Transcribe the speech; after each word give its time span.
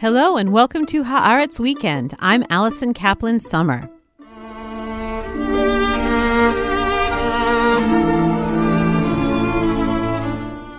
Hello 0.00 0.38
and 0.38 0.50
welcome 0.50 0.86
to 0.86 1.04
Haaretz 1.04 1.60
Weekend. 1.60 2.14
I'm 2.20 2.42
Allison 2.48 2.94
Kaplan 2.94 3.38
Sommer. 3.38 3.86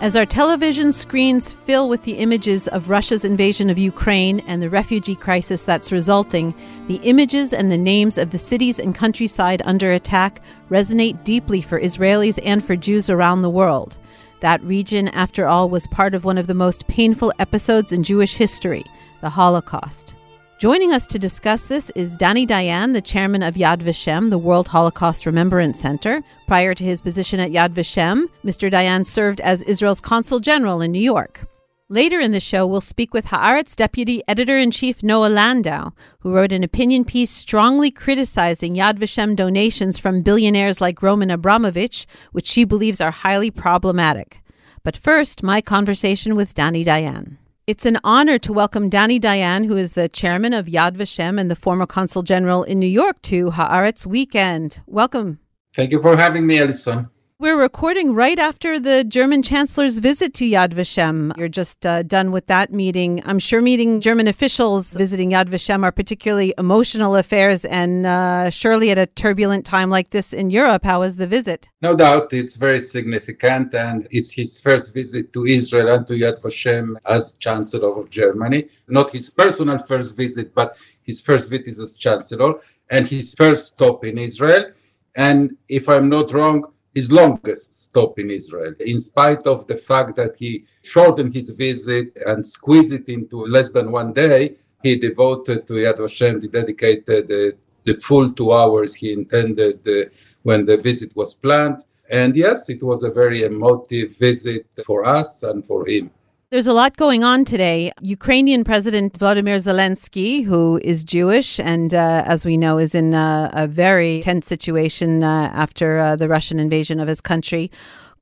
As 0.00 0.16
our 0.16 0.26
television 0.26 0.90
screens 0.90 1.52
fill 1.52 1.88
with 1.88 2.02
the 2.02 2.14
images 2.14 2.66
of 2.66 2.90
Russia's 2.90 3.24
invasion 3.24 3.70
of 3.70 3.78
Ukraine 3.78 4.40
and 4.40 4.60
the 4.60 4.68
refugee 4.68 5.14
crisis 5.14 5.62
that's 5.62 5.92
resulting, 5.92 6.52
the 6.88 6.96
images 7.04 7.52
and 7.52 7.70
the 7.70 7.78
names 7.78 8.18
of 8.18 8.30
the 8.30 8.38
cities 8.38 8.80
and 8.80 8.92
countryside 8.92 9.62
under 9.64 9.92
attack 9.92 10.40
resonate 10.68 11.22
deeply 11.22 11.62
for 11.62 11.78
Israelis 11.78 12.40
and 12.44 12.64
for 12.64 12.74
Jews 12.74 13.08
around 13.08 13.42
the 13.42 13.50
world. 13.50 14.00
That 14.42 14.62
region, 14.64 15.06
after 15.08 15.46
all, 15.46 15.68
was 15.68 15.86
part 15.86 16.14
of 16.14 16.24
one 16.24 16.36
of 16.36 16.48
the 16.48 16.54
most 16.54 16.88
painful 16.88 17.32
episodes 17.38 17.92
in 17.92 18.02
Jewish 18.02 18.34
history 18.34 18.84
the 19.20 19.30
Holocaust. 19.30 20.16
Joining 20.58 20.92
us 20.92 21.06
to 21.08 21.18
discuss 21.18 21.66
this 21.66 21.90
is 21.90 22.16
Danny 22.16 22.44
Dayan, 22.44 22.92
the 22.92 23.00
chairman 23.00 23.44
of 23.44 23.54
Yad 23.54 23.82
Vashem, 23.82 24.30
the 24.30 24.38
World 24.38 24.66
Holocaust 24.66 25.26
Remembrance 25.26 25.78
Center. 25.78 26.24
Prior 26.48 26.74
to 26.74 26.82
his 26.82 27.00
position 27.00 27.38
at 27.38 27.52
Yad 27.52 27.68
Vashem, 27.68 28.28
Mr. 28.44 28.68
Dayan 28.68 29.06
served 29.06 29.40
as 29.42 29.62
Israel's 29.62 30.00
consul 30.00 30.40
general 30.40 30.82
in 30.82 30.90
New 30.90 31.00
York. 31.00 31.46
Later 31.92 32.20
in 32.20 32.30
the 32.30 32.40
show, 32.40 32.66
we'll 32.66 32.80
speak 32.80 33.12
with 33.12 33.26
Haaretz 33.26 33.76
deputy 33.76 34.22
editor 34.26 34.56
in 34.56 34.70
chief 34.70 35.02
Noa 35.02 35.26
Landau, 35.26 35.90
who 36.20 36.32
wrote 36.32 36.50
an 36.50 36.64
opinion 36.64 37.04
piece 37.04 37.30
strongly 37.30 37.90
criticizing 37.90 38.76
Yad 38.76 38.94
Vashem 38.94 39.36
donations 39.36 39.98
from 39.98 40.22
billionaires 40.22 40.80
like 40.80 41.02
Roman 41.02 41.30
Abramovich, 41.30 42.06
which 42.30 42.46
she 42.46 42.64
believes 42.64 43.02
are 43.02 43.10
highly 43.10 43.50
problematic. 43.50 44.40
But 44.82 44.96
first, 44.96 45.42
my 45.42 45.60
conversation 45.60 46.34
with 46.34 46.54
Danny 46.54 46.82
Dayan. 46.82 47.36
It's 47.66 47.84
an 47.84 47.98
honor 48.02 48.38
to 48.38 48.54
welcome 48.54 48.88
Danny 48.88 49.20
Dayan, 49.20 49.66
who 49.66 49.76
is 49.76 49.92
the 49.92 50.08
chairman 50.08 50.54
of 50.54 50.68
Yad 50.68 50.96
Vashem 50.96 51.38
and 51.38 51.50
the 51.50 51.54
former 51.54 51.84
consul 51.84 52.22
general 52.22 52.62
in 52.62 52.78
New 52.78 52.86
York, 52.86 53.20
to 53.24 53.50
Haaretz 53.50 54.06
Weekend. 54.06 54.80
Welcome. 54.86 55.40
Thank 55.74 55.92
you 55.92 56.00
for 56.00 56.16
having 56.16 56.46
me, 56.46 56.58
Alison. 56.58 57.10
We're 57.42 57.58
recording 57.58 58.14
right 58.14 58.38
after 58.38 58.78
the 58.78 59.02
German 59.02 59.42
Chancellor's 59.42 59.98
visit 59.98 60.32
to 60.34 60.44
Yad 60.44 60.74
Vashem. 60.74 61.36
You're 61.36 61.48
just 61.48 61.84
uh, 61.84 62.04
done 62.04 62.30
with 62.30 62.46
that 62.46 62.72
meeting. 62.72 63.20
I'm 63.26 63.40
sure 63.40 63.60
meeting 63.60 64.00
German 64.00 64.28
officials 64.28 64.92
visiting 64.94 65.32
Yad 65.32 65.46
Vashem 65.46 65.82
are 65.82 65.90
particularly 65.90 66.54
emotional 66.56 67.16
affairs, 67.16 67.64
and 67.64 68.06
uh, 68.06 68.48
surely 68.50 68.92
at 68.92 68.98
a 68.98 69.06
turbulent 69.06 69.66
time 69.66 69.90
like 69.90 70.10
this 70.10 70.32
in 70.32 70.50
Europe. 70.50 70.84
How 70.84 71.00
was 71.00 71.16
the 71.16 71.26
visit? 71.26 71.68
No 71.82 71.96
doubt, 71.96 72.32
it's 72.32 72.54
very 72.54 72.78
significant, 72.78 73.74
and 73.74 74.06
it's 74.12 74.32
his 74.32 74.60
first 74.60 74.94
visit 74.94 75.32
to 75.32 75.44
Israel 75.44 75.88
and 75.96 76.06
to 76.06 76.14
Yad 76.14 76.40
Vashem 76.40 76.94
as 77.06 77.34
Chancellor 77.38 77.92
of 77.98 78.08
Germany. 78.08 78.68
Not 78.86 79.10
his 79.10 79.30
personal 79.30 79.78
first 79.78 80.16
visit, 80.16 80.54
but 80.54 80.76
his 81.02 81.20
first 81.20 81.50
visit 81.50 81.66
as 81.82 81.94
Chancellor, 81.94 82.60
and 82.90 83.08
his 83.08 83.34
first 83.34 83.66
stop 83.66 84.04
in 84.04 84.16
Israel. 84.16 84.70
And 85.16 85.56
if 85.68 85.88
I'm 85.88 86.08
not 86.08 86.32
wrong, 86.32 86.71
his 86.94 87.10
longest 87.10 87.84
stop 87.84 88.18
in 88.18 88.30
Israel, 88.30 88.74
in 88.80 88.98
spite 88.98 89.46
of 89.46 89.66
the 89.66 89.76
fact 89.76 90.14
that 90.16 90.36
he 90.36 90.64
shortened 90.82 91.34
his 91.34 91.50
visit 91.50 92.18
and 92.26 92.44
squeezed 92.44 92.92
it 92.92 93.08
into 93.08 93.44
less 93.46 93.72
than 93.72 93.90
one 93.90 94.12
day. 94.12 94.56
He 94.82 94.96
devoted 94.96 95.66
to 95.66 95.74
Yad 95.74 95.98
Vashem, 95.98 96.42
he 96.42 96.48
dedicated 96.48 97.28
the, 97.28 97.54
the 97.84 97.94
full 97.94 98.32
two 98.32 98.52
hours 98.52 98.94
he 98.94 99.12
intended 99.12 99.86
uh, 99.88 100.10
when 100.42 100.66
the 100.66 100.76
visit 100.76 101.14
was 101.16 101.34
planned. 101.34 101.82
And 102.10 102.36
yes, 102.36 102.68
it 102.68 102.82
was 102.82 103.04
a 103.04 103.10
very 103.10 103.44
emotive 103.44 104.16
visit 104.18 104.66
for 104.84 105.04
us 105.04 105.44
and 105.44 105.64
for 105.64 105.86
him. 105.88 106.10
There's 106.52 106.66
a 106.66 106.74
lot 106.74 106.98
going 106.98 107.24
on 107.24 107.46
today. 107.46 107.92
Ukrainian 108.02 108.62
President 108.62 109.16
Vladimir 109.16 109.56
Zelensky, 109.56 110.44
who 110.44 110.78
is 110.84 111.02
Jewish 111.02 111.58
and, 111.58 111.94
uh, 111.94 112.24
as 112.26 112.44
we 112.44 112.58
know, 112.58 112.76
is 112.76 112.94
in 112.94 113.14
a, 113.14 113.50
a 113.54 113.66
very 113.66 114.20
tense 114.20 114.48
situation 114.48 115.24
uh, 115.24 115.50
after 115.54 115.98
uh, 115.98 116.14
the 116.14 116.28
Russian 116.28 116.58
invasion 116.58 117.00
of 117.00 117.08
his 117.08 117.22
country, 117.22 117.70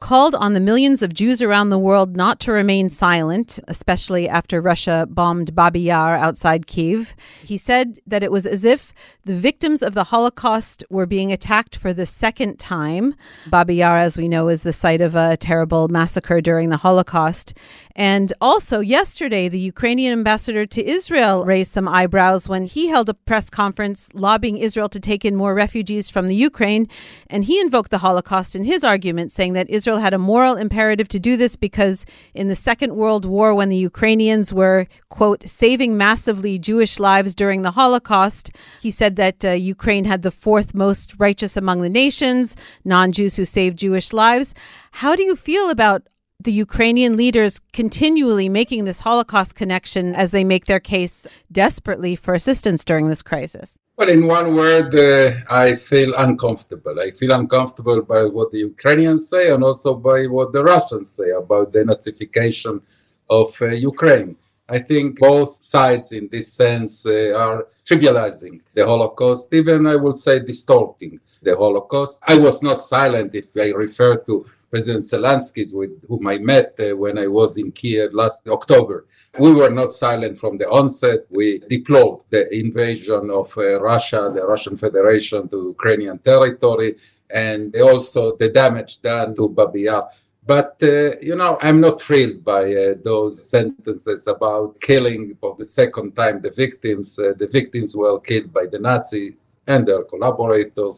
called 0.00 0.34
on 0.34 0.54
the 0.54 0.60
millions 0.60 1.02
of 1.02 1.14
Jews 1.14 1.42
around 1.42 1.68
the 1.68 1.78
world 1.78 2.16
not 2.16 2.40
to 2.40 2.52
remain 2.52 2.88
silent, 2.88 3.60
especially 3.68 4.28
after 4.28 4.60
Russia 4.60 5.06
bombed 5.08 5.54
Babi 5.54 5.80
Yar 5.80 6.16
outside 6.16 6.66
Kiev. 6.66 7.14
He 7.42 7.58
said 7.58 7.98
that 8.06 8.22
it 8.22 8.32
was 8.32 8.46
as 8.46 8.64
if 8.64 8.94
the 9.24 9.36
victims 9.36 9.82
of 9.82 9.94
the 9.94 10.04
Holocaust 10.04 10.82
were 10.88 11.06
being 11.06 11.30
attacked 11.30 11.76
for 11.76 11.92
the 11.92 12.06
second 12.06 12.58
time. 12.58 13.14
Babi 13.48 13.76
Yar, 13.76 13.98
as 13.98 14.16
we 14.16 14.28
know, 14.28 14.48
is 14.48 14.62
the 14.62 14.72
site 14.72 15.02
of 15.02 15.14
a 15.14 15.36
terrible 15.36 15.88
massacre 15.88 16.40
during 16.40 16.70
the 16.70 16.78
Holocaust. 16.78 17.56
And 17.94 18.32
also, 18.40 18.80
yesterday, 18.80 19.48
the 19.48 19.58
Ukrainian 19.58 20.12
ambassador 20.12 20.64
to 20.64 20.84
Israel 20.84 21.44
raised 21.44 21.72
some 21.72 21.86
eyebrows 21.86 22.48
when 22.48 22.64
he 22.64 22.88
held 22.88 23.10
a 23.10 23.14
press 23.14 23.50
conference 23.50 24.10
lobbying 24.14 24.56
Israel 24.56 24.88
to 24.88 25.00
take 25.00 25.24
in 25.24 25.36
more 25.36 25.54
refugees 25.54 26.08
from 26.08 26.26
the 26.26 26.34
Ukraine. 26.34 26.86
And 27.28 27.44
he 27.44 27.60
invoked 27.60 27.90
the 27.90 27.98
Holocaust 27.98 28.56
in 28.56 28.64
his 28.64 28.82
argument, 28.84 29.32
saying 29.32 29.52
that 29.52 29.68
Israel 29.68 29.89
Israel 29.90 30.04
had 30.04 30.14
a 30.14 30.18
moral 30.18 30.54
imperative 30.54 31.08
to 31.08 31.18
do 31.18 31.36
this 31.36 31.56
because 31.56 32.06
in 32.32 32.46
the 32.46 32.54
Second 32.54 32.94
World 32.94 33.24
War, 33.24 33.52
when 33.56 33.70
the 33.70 33.76
Ukrainians 33.76 34.54
were, 34.54 34.86
quote, 35.08 35.42
saving 35.48 35.96
massively 35.96 36.60
Jewish 36.60 37.00
lives 37.00 37.34
during 37.34 37.62
the 37.62 37.72
Holocaust, 37.72 38.52
he 38.80 38.92
said 38.92 39.16
that 39.16 39.44
uh, 39.44 39.50
Ukraine 39.50 40.04
had 40.04 40.22
the 40.22 40.30
fourth 40.30 40.74
most 40.74 41.16
righteous 41.18 41.56
among 41.56 41.82
the 41.82 41.90
nations, 41.90 42.54
non 42.84 43.10
Jews 43.10 43.34
who 43.34 43.44
saved 43.44 43.78
Jewish 43.78 44.12
lives. 44.12 44.54
How 44.92 45.16
do 45.16 45.24
you 45.24 45.34
feel 45.34 45.70
about 45.70 46.06
the 46.38 46.52
Ukrainian 46.52 47.16
leaders 47.16 47.60
continually 47.72 48.48
making 48.48 48.84
this 48.84 49.00
Holocaust 49.00 49.56
connection 49.56 50.14
as 50.14 50.30
they 50.30 50.44
make 50.44 50.66
their 50.66 50.78
case 50.78 51.26
desperately 51.50 52.14
for 52.14 52.34
assistance 52.34 52.84
during 52.84 53.08
this 53.08 53.22
crisis? 53.22 53.76
Well, 54.00 54.08
in 54.08 54.26
one 54.26 54.54
word, 54.54 54.94
uh, 54.94 55.34
I 55.50 55.74
feel 55.74 56.14
uncomfortable. 56.16 56.98
I 56.98 57.10
feel 57.10 57.32
uncomfortable 57.32 58.00
by 58.00 58.24
what 58.24 58.50
the 58.50 58.60
Ukrainians 58.60 59.28
say 59.28 59.50
and 59.50 59.62
also 59.62 59.94
by 59.94 60.26
what 60.26 60.52
the 60.52 60.64
Russians 60.64 61.10
say 61.10 61.32
about 61.32 61.74
the 61.74 61.80
Nazification 61.80 62.80
of 63.28 63.54
uh, 63.60 63.66
Ukraine. 63.92 64.36
I 64.70 64.78
think 64.78 65.18
both 65.18 65.62
sides, 65.62 66.12
in 66.12 66.30
this 66.32 66.50
sense, 66.50 67.04
uh, 67.04 67.34
are 67.36 67.66
trivializing 67.84 68.62
the 68.72 68.86
Holocaust, 68.86 69.52
even 69.52 69.86
I 69.86 69.96
would 69.96 70.16
say 70.16 70.38
distorting 70.38 71.20
the 71.42 71.54
Holocaust. 71.54 72.22
I 72.26 72.38
was 72.38 72.62
not 72.62 72.80
silent 72.80 73.34
if 73.34 73.54
I 73.54 73.68
refer 73.68 74.16
to 74.16 74.46
President 74.70 75.02
Zelensky, 75.02 75.64
with 75.74 75.90
whom 76.08 76.26
I 76.26 76.38
met 76.38 76.74
uh, 76.78 76.96
when 76.96 77.18
I 77.18 77.26
was 77.26 77.58
in 77.58 77.72
Kiev 77.72 78.14
last 78.14 78.48
October. 78.48 79.06
We 79.38 79.52
were 79.52 79.70
not 79.70 79.90
silent 79.90 80.38
from 80.38 80.58
the 80.58 80.68
onset. 80.70 81.26
We 81.30 81.58
deplored 81.68 82.20
the 82.30 82.42
invasion 82.54 83.30
of 83.30 83.52
uh, 83.56 83.80
Russia, 83.80 84.30
the 84.34 84.46
Russian 84.46 84.76
Federation, 84.76 85.48
to 85.48 85.68
Ukrainian 85.76 86.18
territory, 86.18 86.96
and 87.30 87.76
also 87.76 88.36
the 88.36 88.48
damage 88.48 89.00
done 89.02 89.34
to 89.36 89.48
Babi 89.48 89.82
Yar. 89.82 90.08
But, 90.46 90.76
uh, 90.82 91.16
you 91.20 91.36
know, 91.36 91.58
I'm 91.60 91.80
not 91.80 92.00
thrilled 92.00 92.42
by 92.44 92.74
uh, 92.74 92.94
those 93.04 93.50
sentences 93.50 94.26
about 94.26 94.80
killing 94.80 95.36
for 95.40 95.54
the 95.56 95.64
second 95.64 96.12
time 96.12 96.40
the 96.40 96.50
victims. 96.50 97.18
Uh, 97.18 97.34
the 97.38 97.46
victims 97.46 97.94
were 97.94 98.18
killed 98.20 98.52
by 98.52 98.66
the 98.66 98.78
Nazis 98.78 99.58
and 99.70 99.86
their 99.86 100.04
collaborators. 100.12 100.96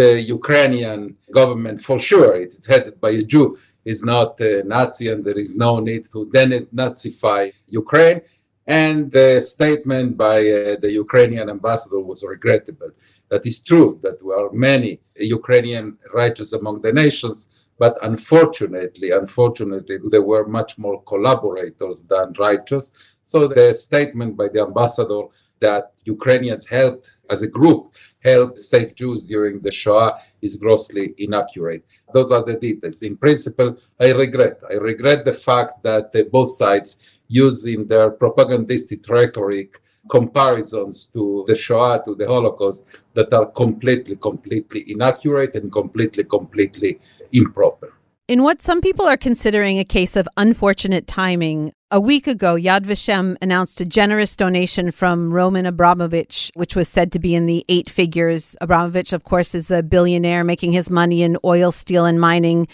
The 0.00 0.12
Ukrainian 0.38 1.00
government, 1.38 1.78
for 1.88 1.98
sure, 1.98 2.32
it's 2.42 2.66
headed 2.66 3.00
by 3.00 3.10
a 3.10 3.24
Jew, 3.32 3.46
is 3.92 4.02
not 4.02 4.40
a 4.40 4.62
Nazi, 4.64 5.06
and 5.12 5.24
there 5.24 5.40
is 5.46 5.52
no 5.56 5.72
need 5.88 6.02
to 6.12 6.20
denazify 6.34 7.42
Ukraine. 7.82 8.20
And 8.68 8.96
the 9.18 9.40
statement 9.40 10.16
by 10.16 10.38
uh, 10.38 10.76
the 10.84 10.90
Ukrainian 11.04 11.48
ambassador 11.56 12.00
was 12.00 12.24
regrettable. 12.34 12.90
That 13.30 13.46
is 13.50 13.62
true 13.62 14.00
that 14.02 14.16
there 14.18 14.36
are 14.40 14.50
many 14.68 14.92
Ukrainian 15.38 15.86
righteous 16.20 16.50
among 16.52 16.76
the 16.82 16.92
nations, 16.92 17.36
but 17.78 17.94
unfortunately, 18.10 19.08
unfortunately, 19.22 19.98
there 20.12 20.26
were 20.32 20.46
much 20.58 20.72
more 20.84 20.98
collaborators 21.12 21.96
than 22.12 22.26
righteous. 22.48 22.84
So 23.22 23.38
the 23.46 23.72
statement 23.72 24.36
by 24.40 24.48
the 24.52 24.62
ambassador 24.68 25.22
that 25.60 25.92
Ukrainians 26.04 26.66
helped 26.66 27.04
as 27.30 27.42
a 27.42 27.48
group 27.48 27.94
helped 28.24 28.60
save 28.60 28.94
Jews 28.94 29.24
during 29.24 29.60
the 29.60 29.70
Shoah 29.70 30.14
is 30.42 30.56
grossly 30.56 31.14
inaccurate. 31.18 31.84
Those 32.12 32.32
are 32.32 32.44
the 32.44 32.54
details. 32.54 33.02
In 33.02 33.16
principle, 33.16 33.76
I 34.00 34.10
regret. 34.12 34.62
I 34.70 34.74
regret 34.74 35.24
the 35.24 35.32
fact 35.32 35.82
that 35.82 36.14
uh, 36.14 36.22
both 36.30 36.50
sides 36.50 37.20
using 37.28 37.86
their 37.86 38.10
propagandistic 38.10 39.08
rhetoric 39.08 39.80
comparisons 40.08 41.06
to 41.06 41.44
the 41.48 41.54
Shoah, 41.54 42.02
to 42.04 42.14
the 42.14 42.26
Holocaust, 42.26 43.02
that 43.14 43.32
are 43.32 43.46
completely, 43.46 44.16
completely 44.16 44.84
inaccurate 44.88 45.54
and 45.54 45.72
completely, 45.72 46.24
completely 46.24 47.00
improper. 47.32 47.92
In 48.28 48.42
what 48.42 48.60
some 48.60 48.80
people 48.80 49.06
are 49.06 49.16
considering 49.16 49.78
a 49.78 49.84
case 49.84 50.16
of 50.16 50.28
unfortunate 50.36 51.06
timing, 51.06 51.72
a 51.90 52.00
week 52.00 52.26
ago, 52.26 52.56
Yad 52.56 52.84
Vashem 52.84 53.36
announced 53.40 53.80
a 53.80 53.84
generous 53.84 54.34
donation 54.34 54.90
from 54.90 55.32
Roman 55.32 55.66
Abramovich, 55.66 56.50
which 56.54 56.74
was 56.74 56.88
said 56.88 57.12
to 57.12 57.20
be 57.20 57.34
in 57.34 57.46
the 57.46 57.64
eight 57.68 57.88
figures. 57.88 58.56
Abramovich, 58.60 59.12
of 59.12 59.22
course, 59.22 59.54
is 59.54 59.68
the 59.68 59.84
billionaire 59.84 60.42
making 60.42 60.72
his 60.72 60.90
money 60.90 61.22
in 61.22 61.38
oil, 61.44 61.70
steel, 61.70 62.04
and 62.04 62.20
mining. 62.20 62.66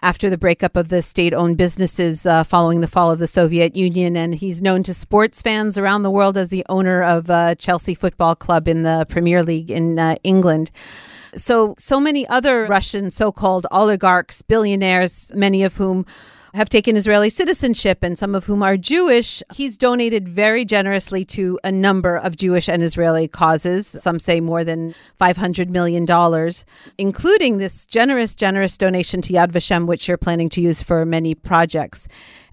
after 0.00 0.30
the 0.30 0.38
breakup 0.38 0.76
of 0.76 0.90
the 0.90 1.02
state 1.02 1.34
owned 1.34 1.56
businesses 1.56 2.24
uh, 2.24 2.44
following 2.44 2.80
the 2.80 2.86
fall 2.86 3.10
of 3.10 3.18
the 3.18 3.26
Soviet 3.26 3.74
Union. 3.74 4.16
And 4.16 4.34
he's 4.34 4.62
known 4.62 4.82
to 4.84 4.94
sports 4.94 5.42
fans 5.42 5.76
around 5.76 6.02
the 6.02 6.10
world 6.10 6.38
as 6.38 6.50
the 6.50 6.64
owner 6.68 7.02
of 7.02 7.28
uh, 7.30 7.54
Chelsea 7.56 7.94
Football 7.94 8.36
Club 8.36 8.68
in 8.68 8.84
the 8.84 9.06
Premier 9.08 9.42
League 9.42 9.70
in 9.70 9.98
uh, 9.98 10.14
England. 10.22 10.70
So, 11.34 11.74
so 11.78 12.00
many 12.00 12.26
other 12.28 12.66
Russian 12.66 13.10
so 13.10 13.32
called 13.32 13.66
oligarchs, 13.70 14.40
billionaires, 14.42 15.32
many 15.34 15.64
of 15.64 15.76
whom 15.76 16.06
have 16.54 16.68
taken 16.68 16.96
Israeli 16.96 17.30
citizenship 17.30 17.98
and 18.02 18.16
some 18.16 18.34
of 18.34 18.44
whom 18.44 18.62
are 18.62 18.76
Jewish. 18.76 19.42
He's 19.52 19.78
donated 19.78 20.28
very 20.28 20.64
generously 20.64 21.24
to 21.26 21.58
a 21.64 21.72
number 21.72 22.16
of 22.16 22.36
Jewish 22.36 22.68
and 22.68 22.82
Israeli 22.82 23.28
causes, 23.28 23.86
some 23.86 24.18
say 24.18 24.40
more 24.40 24.64
than 24.64 24.94
$500 25.20 25.68
million, 25.68 26.06
including 26.98 27.58
this 27.58 27.86
generous, 27.86 28.34
generous 28.34 28.78
donation 28.78 29.22
to 29.22 29.32
Yad 29.32 29.52
Vashem, 29.52 29.86
which 29.86 30.08
you're 30.08 30.16
planning 30.16 30.48
to 30.50 30.60
use 30.60 30.82
for 30.82 31.04
many 31.04 31.34
projects. 31.34 32.08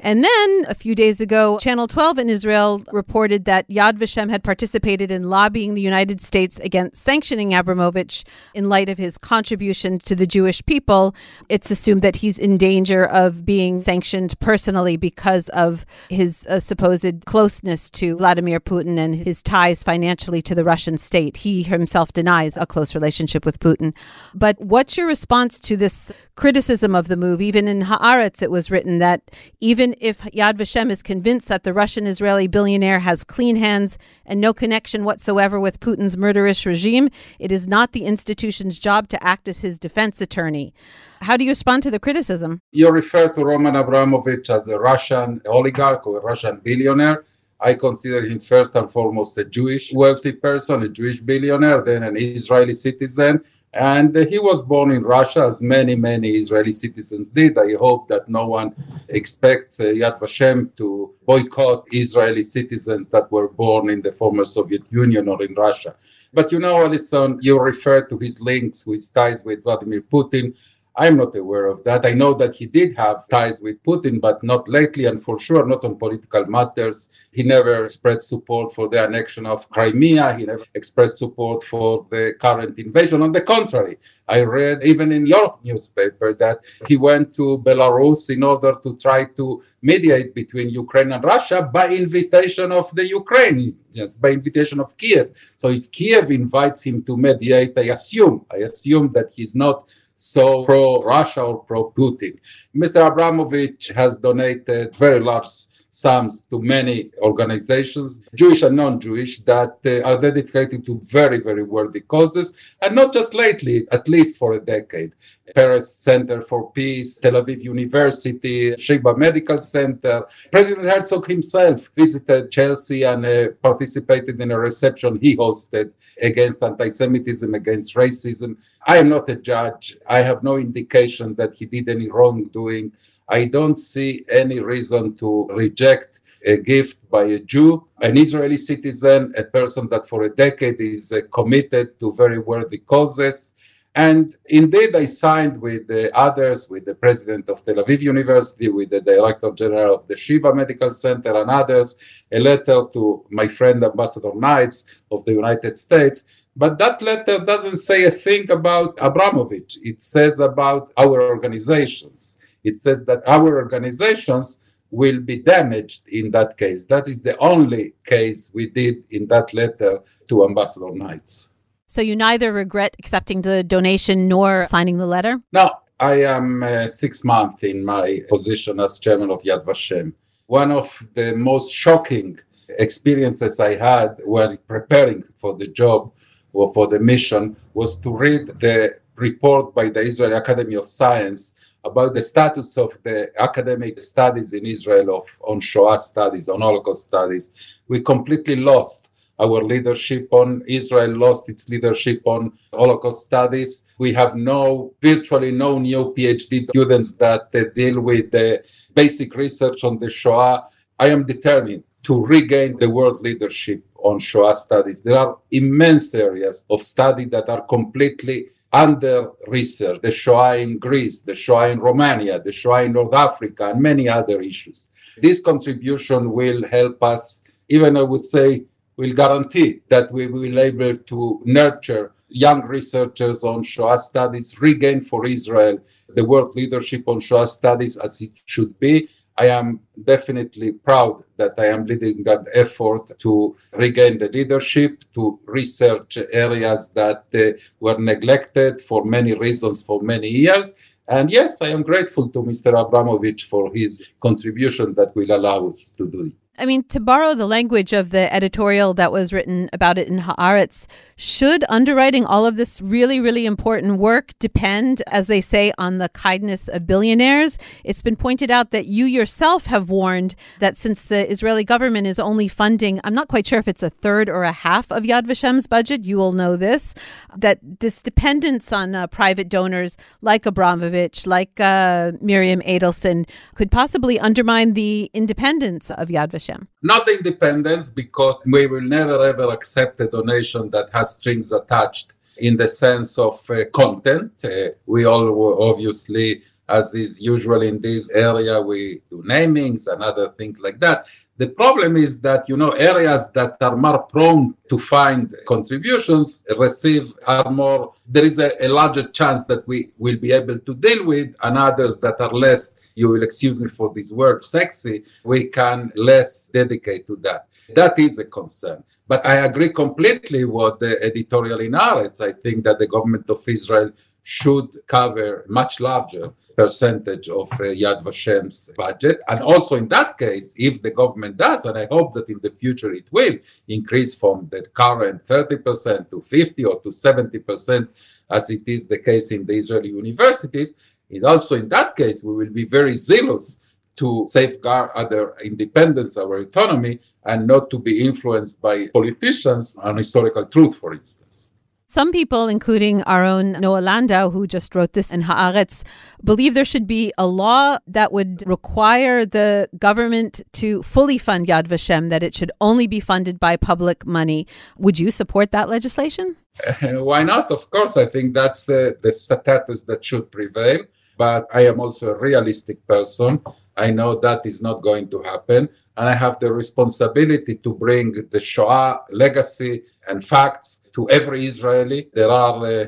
And 0.05 0.23
then 0.23 0.65
a 0.69 0.75
few 0.75 0.93
days 0.93 1.19
ago, 1.19 1.57
Channel 1.57 1.87
12 1.87 2.19
in 2.19 2.29
Israel 2.29 2.83
reported 2.91 3.45
that 3.45 3.67
Yad 3.69 3.93
Vashem 3.93 4.29
had 4.29 4.43
participated 4.43 5.09
in 5.09 5.23
lobbying 5.23 5.73
the 5.73 5.81
United 5.81 6.21
States 6.21 6.59
against 6.59 7.01
sanctioning 7.01 7.55
Abramovich 7.55 8.23
in 8.53 8.69
light 8.69 8.87
of 8.87 8.99
his 8.99 9.17
contribution 9.17 9.97
to 9.97 10.15
the 10.15 10.27
Jewish 10.27 10.63
people. 10.67 11.15
It's 11.49 11.71
assumed 11.71 12.03
that 12.03 12.17
he's 12.17 12.37
in 12.37 12.57
danger 12.57 13.03
of 13.03 13.45
being 13.45 13.79
sanctioned 13.79 14.39
personally 14.39 14.95
because 14.95 15.49
of 15.49 15.87
his 16.07 16.45
uh, 16.45 16.59
supposed 16.59 17.25
closeness 17.25 17.89
to 17.89 18.15
Vladimir 18.17 18.59
Putin 18.59 18.99
and 18.99 19.15
his 19.15 19.41
ties 19.41 19.81
financially 19.81 20.43
to 20.43 20.53
the 20.53 20.63
Russian 20.63 20.99
state. 20.99 21.37
He 21.37 21.63
himself 21.63 22.13
denies 22.13 22.57
a 22.57 22.67
close 22.67 22.93
relationship 22.93 23.43
with 23.43 23.59
Putin. 23.59 23.95
But 24.35 24.57
what's 24.59 24.97
your 24.97 25.07
response 25.07 25.59
to 25.61 25.75
this 25.75 26.11
criticism 26.35 26.93
of 26.93 27.07
the 27.07 27.17
move? 27.17 27.41
Even 27.41 27.67
in 27.67 27.81
Haaretz, 27.81 28.43
it 28.43 28.51
was 28.51 28.69
written 28.69 28.99
that 28.99 29.31
even 29.61 29.94
if 29.99 30.21
Yad 30.21 30.53
Vashem 30.57 30.89
is 30.89 31.03
convinced 31.03 31.47
that 31.49 31.63
the 31.63 31.73
Russian 31.73 32.07
Israeli 32.07 32.47
billionaire 32.47 32.99
has 32.99 33.23
clean 33.23 33.55
hands 33.55 33.97
and 34.25 34.39
no 34.41 34.53
connection 34.53 35.03
whatsoever 35.03 35.59
with 35.59 35.79
Putin's 35.79 36.17
murderous 36.17 36.65
regime, 36.65 37.09
it 37.39 37.51
is 37.51 37.67
not 37.67 37.91
the 37.91 38.05
institution's 38.05 38.79
job 38.79 39.07
to 39.09 39.23
act 39.23 39.47
as 39.47 39.61
his 39.61 39.79
defense 39.79 40.21
attorney. 40.21 40.73
How 41.21 41.37
do 41.37 41.43
you 41.43 41.51
respond 41.51 41.83
to 41.83 41.91
the 41.91 41.99
criticism? 41.99 42.61
You 42.71 42.89
refer 42.89 43.29
to 43.29 43.45
Roman 43.45 43.75
Abramovich 43.75 44.49
as 44.49 44.67
a 44.67 44.77
Russian 44.77 45.41
oligarch 45.45 46.05
or 46.07 46.19
a 46.19 46.21
Russian 46.21 46.61
billionaire. 46.63 47.23
I 47.61 47.73
consider 47.73 48.25
him 48.25 48.39
first 48.39 48.75
and 48.75 48.89
foremost 48.89 49.37
a 49.37 49.45
Jewish 49.45 49.93
wealthy 49.93 50.33
person, 50.33 50.83
a 50.83 50.89
Jewish 50.89 51.21
billionaire, 51.21 51.81
then 51.81 52.03
an 52.03 52.17
Israeli 52.17 52.73
citizen, 52.73 53.41
and 53.75 54.15
he 54.15 54.39
was 54.39 54.61
born 54.61 54.91
in 54.91 55.03
Russia, 55.03 55.45
as 55.45 55.61
many, 55.61 55.95
many 55.95 56.31
Israeli 56.31 56.71
citizens 56.71 57.29
did. 57.29 57.57
I 57.57 57.73
hope 57.75 58.07
that 58.07 58.29
no 58.29 58.47
one 58.47 58.73
expects 59.09 59.79
uh, 59.81 59.85
Yad 59.85 60.17
Vashem 60.19 60.73
to 60.77 61.13
boycott 61.25 61.83
Israeli 61.91 62.41
citizens 62.41 63.09
that 63.09 63.29
were 63.31 63.49
born 63.49 63.89
in 63.89 64.01
the 64.01 64.13
former 64.13 64.45
Soviet 64.45 64.83
Union 64.91 65.27
or 65.27 65.43
in 65.43 65.53
Russia. 65.55 65.95
But 66.33 66.51
you 66.51 66.59
know, 66.59 66.77
Alison, 66.77 67.37
you 67.41 67.59
refer 67.59 68.01
to 68.07 68.17
his 68.17 68.39
links, 68.39 68.83
his 68.83 69.09
ties 69.09 69.43
with 69.43 69.63
Vladimir 69.63 70.01
Putin. 70.01 70.57
I'm 70.97 71.17
not 71.17 71.35
aware 71.35 71.65
of 71.65 71.83
that. 71.83 72.05
I 72.05 72.13
know 72.13 72.33
that 72.35 72.53
he 72.53 72.65
did 72.65 72.95
have 72.95 73.27
ties 73.27 73.61
with 73.61 73.83
Putin, 73.83 74.21
but 74.21 74.41
not 74.43 74.69
lately, 74.69 75.05
and 75.05 75.21
for 75.21 75.37
sure 75.37 75.65
not 75.65 75.83
on 75.83 75.97
political 75.97 76.45
matters. 76.45 77.09
He 77.31 77.43
never 77.43 77.83
expressed 77.83 78.29
support 78.29 78.73
for 78.73 78.87
the 78.87 78.97
annexion 78.97 79.45
of 79.45 79.69
Crimea. 79.69 80.37
He 80.37 80.45
never 80.45 80.63
expressed 80.73 81.17
support 81.17 81.63
for 81.63 82.05
the 82.09 82.33
current 82.39 82.79
invasion. 82.79 83.21
On 83.21 83.33
the 83.33 83.41
contrary, 83.41 83.97
I 84.29 84.41
read 84.43 84.83
even 84.83 85.11
in 85.11 85.25
your 85.25 85.57
newspaper 85.63 86.33
that 86.35 86.59
he 86.87 86.95
went 86.95 87.33
to 87.35 87.61
Belarus 87.65 88.29
in 88.29 88.41
order 88.41 88.73
to 88.83 88.95
try 88.95 89.25
to 89.25 89.61
mediate 89.81 90.33
between 90.33 90.69
Ukraine 90.69 91.11
and 91.11 91.23
Russia 91.23 91.69
by 91.73 91.89
invitation 91.89 92.71
of 92.71 92.89
the 92.95 93.05
Ukrainians, 93.05 94.15
by 94.15 94.29
invitation 94.31 94.79
of 94.79 94.95
Kiev. 94.97 95.29
So 95.57 95.69
if 95.69 95.91
Kiev 95.91 96.31
invites 96.31 96.83
him 96.83 97.03
to 97.03 97.17
mediate, 97.17 97.77
I 97.77 97.87
assume, 97.97 98.45
I 98.51 98.57
assume 98.57 99.11
that 99.13 99.31
he's 99.35 99.55
not 99.55 99.89
so 100.15 100.63
pro 100.63 101.03
Russia 101.03 101.41
or 101.43 101.63
pro 101.65 101.91
Putin. 101.91 102.39
Mr. 102.75 103.07
Abramovich 103.07 103.91
has 103.95 104.17
donated 104.17 104.95
very 104.95 105.19
large 105.19 105.47
sums 105.95 106.41
to 106.49 106.61
many 106.61 107.09
organizations, 107.21 108.27
Jewish 108.35 108.61
and 108.63 108.75
non 108.75 108.99
Jewish, 108.99 109.39
that 109.43 109.77
uh, 109.85 110.01
are 110.07 110.19
dedicated 110.19 110.85
to 110.85 110.99
very, 111.03 111.39
very 111.39 111.63
worthy 111.63 112.01
causes, 112.01 112.57
and 112.81 112.95
not 112.95 113.13
just 113.13 113.33
lately, 113.33 113.87
at 113.91 114.09
least 114.09 114.37
for 114.37 114.53
a 114.53 114.59
decade. 114.59 115.13
Peres 115.55 115.89
Center 115.95 116.41
for 116.41 116.71
Peace, 116.71 117.19
Tel 117.19 117.33
Aviv 117.33 117.63
University, 117.63 118.75
Sheba 118.77 119.15
Medical 119.15 119.61
Center. 119.61 120.25
President 120.51 120.87
Herzog 120.87 121.27
himself 121.27 121.89
visited 121.95 122.51
Chelsea 122.51 123.03
and 123.03 123.25
uh, 123.25 123.49
participated 123.61 124.41
in 124.41 124.51
a 124.51 124.59
reception 124.59 125.19
he 125.21 125.37
hosted 125.37 125.93
against 126.21 126.63
anti 126.63 126.89
Semitism, 126.89 127.53
against 127.53 127.95
racism. 127.95 128.57
I 128.87 128.97
am 128.97 129.07
not 129.09 129.29
a 129.29 129.35
judge. 129.35 129.97
I 130.07 130.19
have 130.19 130.43
no 130.43 130.57
indication 130.57 131.35
that 131.35 131.55
he 131.55 131.65
did 131.65 131.87
any 131.87 132.09
wrongdoing. 132.09 132.91
I 133.27 133.45
don't 133.45 133.77
see 133.77 134.23
any 134.29 134.59
reason 134.59 135.15
to 135.15 135.47
reject 135.47 136.21
a 136.45 136.57
gift 136.57 137.09
by 137.09 137.23
a 137.23 137.39
Jew, 137.39 137.87
an 138.01 138.17
Israeli 138.17 138.57
citizen, 138.57 139.33
a 139.35 139.43
person 139.43 139.89
that 139.89 140.07
for 140.07 140.23
a 140.23 140.29
decade 140.29 140.79
is 140.79 141.11
uh, 141.11 141.21
committed 141.33 141.99
to 141.99 142.13
very 142.13 142.37
worthy 142.37 142.77
causes. 142.77 143.53
And 143.95 144.35
indeed, 144.47 144.95
I 144.95 145.05
signed 145.05 145.59
with 145.59 145.87
the 145.87 146.15
others, 146.15 146.69
with 146.69 146.85
the 146.85 146.95
president 146.95 147.49
of 147.49 147.63
Tel 147.63 147.75
Aviv 147.75 148.01
University, 148.01 148.69
with 148.69 148.89
the 148.89 149.01
director 149.01 149.51
general 149.51 149.95
of 149.95 150.05
the 150.05 150.17
Sheba 150.17 150.53
Medical 150.53 150.91
Center, 150.91 151.41
and 151.41 151.49
others, 151.49 151.97
a 152.31 152.39
letter 152.39 152.83
to 152.93 153.25
my 153.31 153.47
friend 153.47 153.83
Ambassador 153.83 154.33
Nides 154.35 155.01
of 155.11 155.23
the 155.25 155.31
United 155.31 155.77
States. 155.77 156.25
But 156.57 156.77
that 156.77 157.01
letter 157.01 157.39
doesn't 157.39 157.77
say 157.77 158.03
a 158.03 158.11
thing 158.11 158.51
about 158.51 158.99
Abramovich. 159.01 159.77
It 159.81 160.01
says 160.03 160.39
about 160.39 160.91
our 160.97 161.21
organizations 161.21 162.37
it 162.65 162.75
says 162.75 163.05
that 163.05 163.21
our 163.27 163.55
organizations 163.57 164.59
will 164.91 165.19
be 165.19 165.37
damaged 165.37 166.07
in 166.09 166.31
that 166.31 166.57
case. 166.57 166.85
That 166.85 167.07
is 167.07 167.21
the 167.21 167.37
only 167.37 167.93
case 168.05 168.51
we 168.53 168.69
did 168.69 169.03
in 169.11 169.27
that 169.27 169.53
letter 169.53 169.99
to 170.29 170.45
Ambassador 170.45 170.91
Nides. 170.91 171.49
So 171.87 172.01
you 172.01 172.15
neither 172.15 172.51
regret 172.51 172.95
accepting 172.99 173.41
the 173.41 173.63
donation 173.63 174.27
nor 174.27 174.65
signing 174.65 174.97
the 174.97 175.05
letter? 175.05 175.41
No, 175.53 175.71
I 175.99 176.23
am 176.23 176.63
uh, 176.63 176.87
six 176.87 177.23
months 177.23 177.63
in 177.63 177.85
my 177.85 178.21
position 178.27 178.79
as 178.79 178.99
chairman 178.99 179.29
of 179.29 179.41
Yad 179.43 179.65
Vashem. 179.65 180.13
One 180.47 180.71
of 180.71 180.87
the 181.13 181.35
most 181.35 181.71
shocking 181.73 182.39
experiences 182.79 183.59
I 183.59 183.75
had 183.75 184.21
while 184.25 184.57
preparing 184.67 185.23
for 185.35 185.55
the 185.55 185.67
job 185.67 186.11
or 186.53 186.73
for 186.73 186.87
the 186.87 186.99
mission 186.99 187.55
was 187.73 187.99
to 187.99 188.15
read 188.15 188.45
the 188.45 188.97
report 189.15 189.73
by 189.75 189.89
the 189.89 190.01
Israeli 190.01 190.35
Academy 190.35 190.75
of 190.75 190.87
Science 190.87 191.54
about 191.85 192.13
the 192.13 192.21
status 192.21 192.77
of 192.77 192.97
the 193.03 193.31
academic 193.41 194.01
studies 194.01 194.53
in 194.53 194.65
Israel 194.65 195.15
of 195.15 195.25
on 195.41 195.59
Shoah 195.59 195.99
studies, 195.99 196.49
on 196.49 196.61
Holocaust 196.61 197.07
studies. 197.07 197.53
We 197.87 198.01
completely 198.01 198.55
lost 198.55 199.09
our 199.39 199.63
leadership 199.63 200.27
on 200.31 200.63
Israel 200.67 201.15
lost 201.17 201.49
its 201.49 201.69
leadership 201.69 202.21
on 202.25 202.53
Holocaust 202.73 203.25
studies. 203.25 203.83
We 203.97 204.13
have 204.13 204.35
no, 204.35 204.93
virtually 205.01 205.51
no 205.51 205.77
new 205.77 206.13
PhD 206.17 206.65
students 206.65 207.17
that 207.17 207.53
uh, 207.53 207.65
deal 207.73 207.99
with 207.99 208.31
the 208.31 208.63
basic 208.93 209.35
research 209.35 209.83
on 209.83 209.99
the 209.99 210.09
Shoah. 210.09 210.67
I 210.99 211.07
am 211.09 211.25
determined 211.25 211.83
to 212.03 212.23
regain 212.25 212.77
the 212.77 212.89
world 212.89 213.21
leadership 213.21 213.83
on 214.05 214.19
Shoah 214.19 214.55
studies. 214.55 215.03
There 215.03 215.17
are 215.17 215.37
immense 215.51 216.13
areas 216.13 216.65
of 216.69 216.81
study 216.81 217.25
that 217.25 217.49
are 217.49 217.61
completely 217.61 218.47
under 218.71 219.31
research, 219.47 220.01
the 220.01 220.11
Shoah 220.11 220.57
in 220.57 220.77
Greece, 220.77 221.21
the 221.21 221.33
Shoah 221.33 221.69
in 221.69 221.79
Romania, 221.79 222.39
the 222.39 222.51
Shoah 222.51 222.83
in 222.83 222.93
North 222.93 223.15
Africa, 223.15 223.69
and 223.69 223.81
many 223.81 224.07
other 224.07 224.41
issues. 224.41 224.89
This 225.17 225.41
contribution 225.41 226.31
will 226.31 226.61
help 226.67 227.01
us, 227.01 227.43
even 227.69 227.97
I 227.97 228.03
would 228.03 228.23
say, 228.23 228.65
will 228.97 229.13
guarantee 229.13 229.81
that 229.89 230.11
we 230.11 230.27
will 230.27 230.41
be 230.41 230.59
able 230.59 230.97
to 230.97 231.41
nurture 231.45 232.13
young 232.29 232.63
researchers 232.63 233.43
on 233.43 233.63
Shoah 233.63 233.97
studies, 233.97 234.61
regain 234.61 235.01
for 235.01 235.25
Israel 235.25 235.77
the 236.09 236.25
world 236.25 236.55
leadership 236.55 237.07
on 237.07 237.19
Shoah 237.19 237.47
studies 237.47 237.97
as 237.97 238.21
it 238.21 238.41
should 238.45 238.77
be, 238.79 239.07
I 239.37 239.47
am 239.47 239.81
definitely 240.05 240.71
proud 240.71 241.23
that 241.37 241.53
I 241.57 241.65
am 241.65 241.85
leading 241.85 242.23
that 242.23 242.47
effort 242.53 243.01
to 243.19 243.55
regain 243.73 244.17
the 244.17 244.29
leadership, 244.29 245.03
to 245.13 245.37
research 245.45 246.17
areas 246.31 246.89
that 246.95 247.25
uh, 247.33 247.59
were 247.81 247.99
neglected 247.99 248.79
for 248.79 249.03
many 249.03 249.33
reasons 249.33 249.81
for 249.81 250.01
many 250.01 250.29
years. 250.29 250.75
And 251.07 251.29
yes, 251.29 251.61
I 251.61 251.69
am 251.69 251.83
grateful 251.83 252.29
to 252.29 252.39
Mr. 252.39 252.79
Abramovich 252.79 253.43
for 253.43 253.71
his 253.73 254.09
contribution 254.21 254.93
that 254.95 255.15
will 255.15 255.31
allow 255.31 255.67
us 255.67 255.91
to 255.93 256.07
do 256.07 256.27
it. 256.27 256.44
I 256.57 256.65
mean, 256.65 256.83
to 256.85 257.01
borrow 257.01 257.33
the 257.33 257.47
language 257.47 257.91
of 257.91 258.11
the 258.11 258.33
editorial 258.33 258.93
that 258.93 259.11
was 259.11 259.33
written 259.33 259.69
about 259.73 259.97
it 259.97 260.07
in 260.07 260.19
Haaretz, 260.19 260.87
should 261.17 261.65
underwriting 261.67 262.25
all 262.25 262.45
of 262.45 262.55
this 262.55 262.81
really, 262.81 263.19
really 263.19 263.45
important 263.45 263.97
work 263.97 264.31
depend, 264.39 265.03
as 265.07 265.27
they 265.27 265.41
say, 265.41 265.73
on 265.77 265.97
the 265.97 266.07
kindness 266.09 266.69
of 266.69 266.87
billionaires? 266.87 267.57
It's 267.83 268.01
been 268.01 268.15
pointed 268.15 268.49
out 268.49 268.71
that 268.71 268.85
you 268.85 269.03
yourself 269.03 269.65
have 269.65 269.89
warned 269.89 270.35
that 270.59 270.77
since 270.77 271.05
the 271.05 271.29
Israeli 271.29 271.65
government 271.65 272.07
is 272.07 272.19
only 272.19 272.47
funding, 272.47 273.01
I'm 273.03 273.13
not 273.13 273.27
quite 273.27 273.47
sure 273.47 273.59
if 273.59 273.67
it's 273.67 273.83
a 273.83 273.89
third 273.89 274.29
or 274.29 274.43
a 274.43 274.53
half 274.53 274.91
of 274.91 275.03
Yad 275.03 275.25
Vashem's 275.25 275.67
budget, 275.67 276.05
you 276.05 276.15
will 276.15 276.31
know 276.31 276.55
this, 276.55 276.93
that 277.35 277.59
this 277.81 278.01
dependence 278.01 278.71
on 278.71 278.95
uh, 278.95 279.07
private 279.07 279.49
donors 279.49 279.97
like 280.21 280.45
Abramovich, 280.45 281.27
like 281.27 281.59
uh, 281.59 282.13
Miriam 282.21 282.61
Adelson, 282.61 283.27
could 283.55 283.71
possibly 283.71 284.17
undermine 284.19 284.73
the 284.73 285.11
independence 285.13 285.91
of 285.91 286.07
Yad 286.07 286.29
Vashem. 286.29 286.44
Not 286.81 287.05
the 287.05 287.17
independence, 287.17 287.89
because 287.89 288.47
we 288.51 288.67
will 288.67 288.81
never 288.81 289.23
ever 289.23 289.49
accept 289.51 289.99
a 289.99 290.07
donation 290.07 290.69
that 290.71 290.89
has 290.93 291.15
strings 291.15 291.51
attached 291.51 292.13
in 292.37 292.57
the 292.57 292.67
sense 292.67 293.17
of 293.17 293.39
uh, 293.49 293.65
content. 293.73 294.31
Uh, 294.43 294.69
we 294.85 295.05
all 295.05 295.61
obviously, 295.71 296.41
as 296.69 296.93
is 296.95 297.21
usual 297.21 297.61
in 297.61 297.81
this 297.81 298.11
area, 298.11 298.61
we 298.61 299.01
do 299.09 299.23
namings 299.23 299.87
and 299.91 300.01
other 300.03 300.29
things 300.29 300.59
like 300.59 300.79
that. 300.79 301.05
The 301.37 301.47
problem 301.47 301.97
is 301.97 302.21
that 302.21 302.47
you 302.47 302.55
know 302.55 302.71
areas 302.71 303.29
that 303.31 303.57
are 303.61 303.75
more 303.75 304.03
prone 304.03 304.55
to 304.69 304.77
find 304.77 305.33
contributions 305.45 306.45
receive 306.57 307.13
are 307.27 307.51
more. 307.51 307.93
There 308.07 308.23
is 308.23 308.39
a, 308.39 308.51
a 308.65 308.69
larger 308.69 309.07
chance 309.09 309.43
that 309.45 309.67
we 309.67 309.89
will 309.97 310.17
be 310.17 310.31
able 310.31 310.59
to 310.59 310.73
deal 310.75 311.05
with, 311.05 311.35
and 311.43 311.57
others 311.57 311.99
that 311.99 312.21
are 312.21 312.29
less 312.29 312.77
you 312.95 313.09
will 313.09 313.23
excuse 313.23 313.59
me 313.59 313.69
for 313.69 313.93
this 313.93 314.11
word, 314.11 314.41
sexy, 314.41 315.03
we 315.23 315.45
can 315.45 315.91
less 315.95 316.49
dedicate 316.49 317.05
to 317.07 317.15
that. 317.17 317.47
That 317.75 317.99
is 317.99 318.17
a 318.17 318.25
concern. 318.25 318.83
But 319.07 319.25
I 319.25 319.45
agree 319.45 319.69
completely 319.69 320.45
with 320.45 320.79
the 320.79 321.01
editorial 321.03 321.59
in 321.59 321.73
Haaretz. 321.73 322.21
I 322.21 322.33
think 322.33 322.63
that 322.63 322.79
the 322.79 322.87
government 322.87 323.29
of 323.29 323.39
Israel 323.47 323.91
should 324.23 324.71
cover 324.87 325.45
much 325.47 325.79
larger 325.79 326.33
percentage 326.57 327.29
of 327.29 327.51
uh, 327.53 327.65
Yad 327.65 328.03
Vashem's 328.03 328.71
budget. 328.75 329.19
And 329.27 329.41
also 329.41 329.75
in 329.75 329.87
that 329.89 330.17
case, 330.17 330.55
if 330.57 330.81
the 330.81 330.89
government 330.89 331.37
does, 331.37 331.65
and 331.65 331.77
I 331.77 331.87
hope 331.91 332.13
that 332.13 332.29
in 332.29 332.39
the 332.41 332.49
future 332.49 332.91
it 332.91 333.07
will 333.11 333.37
increase 333.67 334.15
from 334.15 334.47
the 334.49 334.63
current 334.73 335.21
30% 335.21 336.09
to 336.09 336.21
50 336.21 336.65
or 336.65 336.81
to 336.81 336.89
70%, 336.89 337.87
as 338.31 338.49
it 338.49 338.67
is 338.67 338.87
the 338.87 338.97
case 338.97 339.31
in 339.31 339.45
the 339.45 339.53
Israeli 339.53 339.89
universities, 339.89 340.75
and 341.09 341.23
also 341.23 341.55
in 341.55 341.69
that 341.69 341.95
case, 341.95 342.23
we 342.23 342.33
will 342.33 342.51
be 342.51 342.65
very 342.65 342.93
zealous 342.93 343.59
to 343.97 344.25
safeguard 344.27 344.89
our 344.95 345.37
independence, 345.43 346.17
our 346.17 346.37
autonomy, 346.37 346.99
and 347.25 347.47
not 347.47 347.69
to 347.69 347.79
be 347.79 348.03
influenced 348.03 348.61
by 348.61 348.87
politicians 348.87 349.77
on 349.77 349.97
historical 349.97 350.45
truth, 350.45 350.75
for 350.75 350.93
instance. 350.93 351.53
Some 351.87 352.11
people, 352.11 352.49
including 352.49 353.03
our 353.03 353.23
own 353.23 353.53
Noa 353.53 353.79
Landau, 353.79 354.29
who 354.29 354.47
just 354.47 354.75
wrote 354.75 354.93
this 354.93 355.13
in 355.13 355.21
Haaretz, 355.21 355.83
believe 356.21 356.53
there 356.53 356.65
should 356.65 356.87
be 356.87 357.13
a 357.17 357.25
law 357.25 357.77
that 357.87 358.11
would 358.11 358.43
require 358.45 359.25
the 359.25 359.69
government 359.77 360.41
to 360.53 360.83
fully 360.83 361.17
fund 361.17 361.47
Yad 361.47 361.67
Vashem, 361.67 362.09
that 362.09 362.23
it 362.23 362.35
should 362.35 362.51
only 362.59 362.87
be 362.87 362.99
funded 362.99 363.39
by 363.39 363.55
public 363.55 364.05
money. 364.05 364.45
Would 364.77 364.99
you 364.99 365.09
support 365.09 365.51
that 365.51 365.69
legislation? 365.69 366.35
Why 366.81 367.23
not? 367.23 367.51
Of 367.51 367.69
course, 367.69 367.97
I 367.97 368.05
think 368.05 368.33
that's 368.33 368.65
the, 368.65 368.97
the 369.01 369.11
status 369.11 369.83
that 369.85 370.03
should 370.03 370.31
prevail 370.31 370.79
but 371.17 371.47
I 371.53 371.65
am 371.65 371.79
also 371.79 372.09
a 372.09 372.17
realistic 372.17 372.85
person. 372.87 373.41
I 373.77 373.91
know 373.91 374.19
that 374.19 374.45
is 374.45 374.61
not 374.61 374.81
going 374.81 375.09
to 375.09 375.21
happen. 375.21 375.69
And 375.97 376.09
I 376.09 376.15
have 376.15 376.39
the 376.39 376.51
responsibility 376.51 377.55
to 377.55 377.73
bring 377.73 378.27
the 378.31 378.39
Shoah 378.39 379.01
legacy 379.09 379.83
and 380.07 380.23
facts 380.23 380.81
to 380.93 381.09
every 381.09 381.45
Israeli. 381.45 382.09
There 382.13 382.29
are 382.29 382.65
uh, 382.65 382.85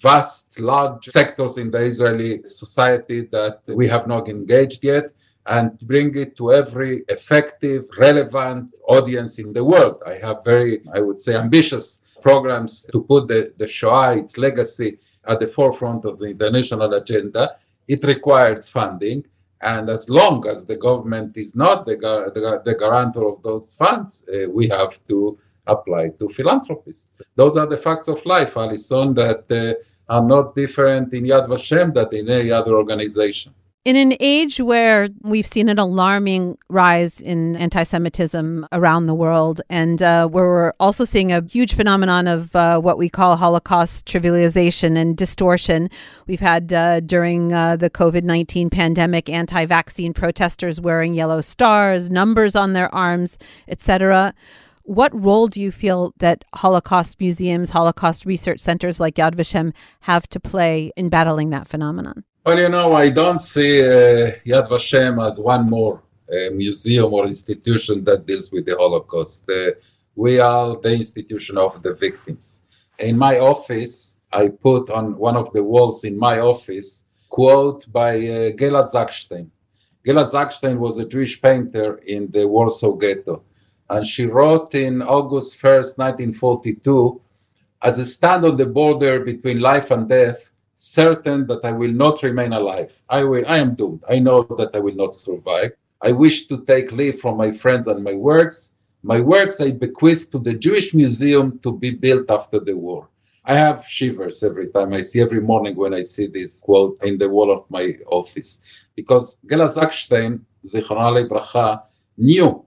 vast, 0.00 0.58
large 0.60 1.06
sectors 1.06 1.58
in 1.58 1.70
the 1.70 1.84
Israeli 1.84 2.42
society 2.44 3.26
that 3.32 3.60
we 3.74 3.86
have 3.88 4.06
not 4.06 4.28
engaged 4.28 4.84
yet 4.84 5.06
and 5.46 5.78
bring 5.80 6.14
it 6.16 6.36
to 6.36 6.52
every 6.52 7.02
effective, 7.08 7.86
relevant 7.98 8.74
audience 8.88 9.38
in 9.38 9.52
the 9.52 9.64
world. 9.64 10.02
I 10.06 10.14
have 10.16 10.44
very, 10.44 10.82
I 10.92 11.00
would 11.00 11.18
say, 11.18 11.34
ambitious 11.34 11.99
programs 12.20 12.84
to 12.92 13.02
put 13.02 13.28
the, 13.28 13.52
the 13.58 13.66
Shoah, 13.66 14.16
its 14.16 14.38
legacy, 14.38 14.98
at 15.26 15.40
the 15.40 15.46
forefront 15.46 16.04
of 16.04 16.18
the 16.18 16.26
international 16.26 16.94
agenda. 16.94 17.56
It 17.88 18.04
requires 18.04 18.68
funding. 18.68 19.24
And 19.62 19.90
as 19.90 20.08
long 20.08 20.46
as 20.48 20.64
the 20.64 20.76
government 20.76 21.36
is 21.36 21.54
not 21.54 21.84
the, 21.84 21.96
the, 21.96 22.62
the 22.64 22.74
guarantor 22.74 23.28
of 23.28 23.42
those 23.42 23.74
funds, 23.74 24.26
uh, 24.28 24.48
we 24.48 24.68
have 24.68 25.02
to 25.04 25.38
apply 25.66 26.10
to 26.18 26.28
philanthropists. 26.28 27.20
Those 27.36 27.56
are 27.56 27.66
the 27.66 27.76
facts 27.76 28.08
of 28.08 28.24
life, 28.24 28.56
Alison, 28.56 29.12
that 29.14 29.44
uh, 29.52 30.12
are 30.12 30.24
not 30.24 30.54
different 30.54 31.12
in 31.12 31.24
Yad 31.24 31.48
Vashem 31.48 31.92
than 31.92 32.08
in 32.12 32.28
any 32.30 32.50
other 32.50 32.74
organization. 32.74 33.54
In 33.86 33.96
an 33.96 34.14
age 34.20 34.60
where 34.60 35.08
we've 35.22 35.46
seen 35.46 35.70
an 35.70 35.78
alarming 35.78 36.58
rise 36.68 37.18
in 37.18 37.56
anti 37.56 37.82
Semitism 37.82 38.66
around 38.72 39.06
the 39.06 39.14
world, 39.14 39.62
and 39.70 40.02
uh, 40.02 40.28
where 40.28 40.44
we're 40.44 40.72
also 40.78 41.06
seeing 41.06 41.32
a 41.32 41.40
huge 41.40 41.72
phenomenon 41.72 42.28
of 42.28 42.54
uh, 42.54 42.78
what 42.78 42.98
we 42.98 43.08
call 43.08 43.36
Holocaust 43.36 44.04
trivialization 44.04 44.98
and 44.98 45.16
distortion, 45.16 45.88
we've 46.26 46.40
had 46.40 46.74
uh, 46.74 47.00
during 47.00 47.54
uh, 47.54 47.76
the 47.76 47.88
COVID 47.88 48.22
19 48.22 48.68
pandemic 48.68 49.30
anti 49.30 49.64
vaccine 49.64 50.12
protesters 50.12 50.78
wearing 50.78 51.14
yellow 51.14 51.40
stars, 51.40 52.10
numbers 52.10 52.54
on 52.54 52.74
their 52.74 52.94
arms, 52.94 53.38
etc. 53.66 54.34
What 54.82 55.18
role 55.18 55.48
do 55.48 55.58
you 55.58 55.72
feel 55.72 56.12
that 56.18 56.44
Holocaust 56.52 57.18
museums, 57.18 57.70
Holocaust 57.70 58.26
research 58.26 58.60
centers 58.60 59.00
like 59.00 59.14
Yad 59.14 59.36
Vashem 59.36 59.74
have 60.00 60.28
to 60.28 60.38
play 60.38 60.92
in 60.98 61.08
battling 61.08 61.48
that 61.48 61.66
phenomenon? 61.66 62.24
Well, 62.46 62.58
you 62.58 62.70
know, 62.70 62.94
I 62.94 63.10
don't 63.10 63.38
see 63.38 63.82
uh, 63.82 64.32
Yad 64.46 64.70
Vashem 64.70 65.22
as 65.22 65.38
one 65.38 65.68
more 65.68 66.02
uh, 66.32 66.50
museum 66.54 67.12
or 67.12 67.26
institution 67.26 68.02
that 68.04 68.24
deals 68.24 68.50
with 68.50 68.64
the 68.64 68.76
Holocaust. 68.76 69.50
Uh, 69.50 69.72
we 70.16 70.38
are 70.38 70.80
the 70.80 70.90
institution 70.90 71.58
of 71.58 71.82
the 71.82 71.92
victims. 71.92 72.64
In 72.98 73.18
my 73.18 73.40
office, 73.40 74.20
I 74.32 74.48
put 74.48 74.88
on 74.88 75.18
one 75.18 75.36
of 75.36 75.52
the 75.52 75.62
walls 75.62 76.04
in 76.04 76.18
my 76.18 76.38
office 76.40 77.08
quote 77.28 77.84
by 77.92 78.16
uh, 78.16 78.50
Gela 78.56 78.84
Seksztajn. 78.84 79.50
Gela 80.06 80.24
Seksztajn 80.24 80.78
was 80.78 80.98
a 80.98 81.04
Jewish 81.04 81.42
painter 81.42 81.98
in 82.06 82.30
the 82.30 82.48
Warsaw 82.48 82.92
Ghetto, 82.92 83.42
and 83.90 84.06
she 84.06 84.24
wrote 84.24 84.74
in 84.74 85.02
August 85.02 85.60
1st, 85.60 85.98
1942, 85.98 87.20
as 87.82 88.00
I 88.00 88.04
stand 88.04 88.46
on 88.46 88.56
the 88.56 88.64
border 88.64 89.20
between 89.20 89.60
life 89.60 89.90
and 89.90 90.08
death, 90.08 90.49
certain 90.80 91.46
that 91.46 91.62
I 91.62 91.72
will 91.72 91.92
not 91.92 92.22
remain 92.22 92.54
alive. 92.54 93.02
I, 93.10 93.22
will, 93.22 93.44
I 93.46 93.58
am 93.58 93.74
doomed. 93.74 94.02
I 94.08 94.18
know 94.18 94.42
that 94.56 94.70
I 94.74 94.78
will 94.78 94.94
not 94.94 95.14
survive. 95.14 95.72
I 96.00 96.12
wish 96.12 96.46
to 96.46 96.64
take 96.64 96.90
leave 96.90 97.20
from 97.20 97.36
my 97.36 97.52
friends 97.52 97.86
and 97.86 98.02
my 98.02 98.14
works. 98.14 98.76
My 99.02 99.20
works 99.20 99.60
I 99.60 99.72
bequeath 99.72 100.30
to 100.30 100.38
the 100.38 100.54
Jewish 100.54 100.94
Museum 100.94 101.58
to 101.58 101.76
be 101.76 101.90
built 101.90 102.30
after 102.30 102.58
the 102.58 102.74
war. 102.74 103.08
I 103.44 103.54
have 103.54 103.84
shivers 103.84 104.42
every 104.42 104.68
time 104.68 104.94
I 104.94 105.02
see, 105.02 105.20
every 105.20 105.40
morning 105.40 105.76
when 105.76 105.92
I 105.92 106.00
see 106.00 106.26
this 106.26 106.62
quote 106.62 106.98
in 107.02 107.18
the 107.18 107.28
wall 107.28 107.50
of 107.52 107.64
my 107.68 107.96
office. 108.06 108.62
Because 108.96 109.38
Gela 109.50 109.66
Seksztajn, 109.66 110.40
Zichronale 110.66 111.28
Bracha, 111.28 111.82
knew 112.16 112.64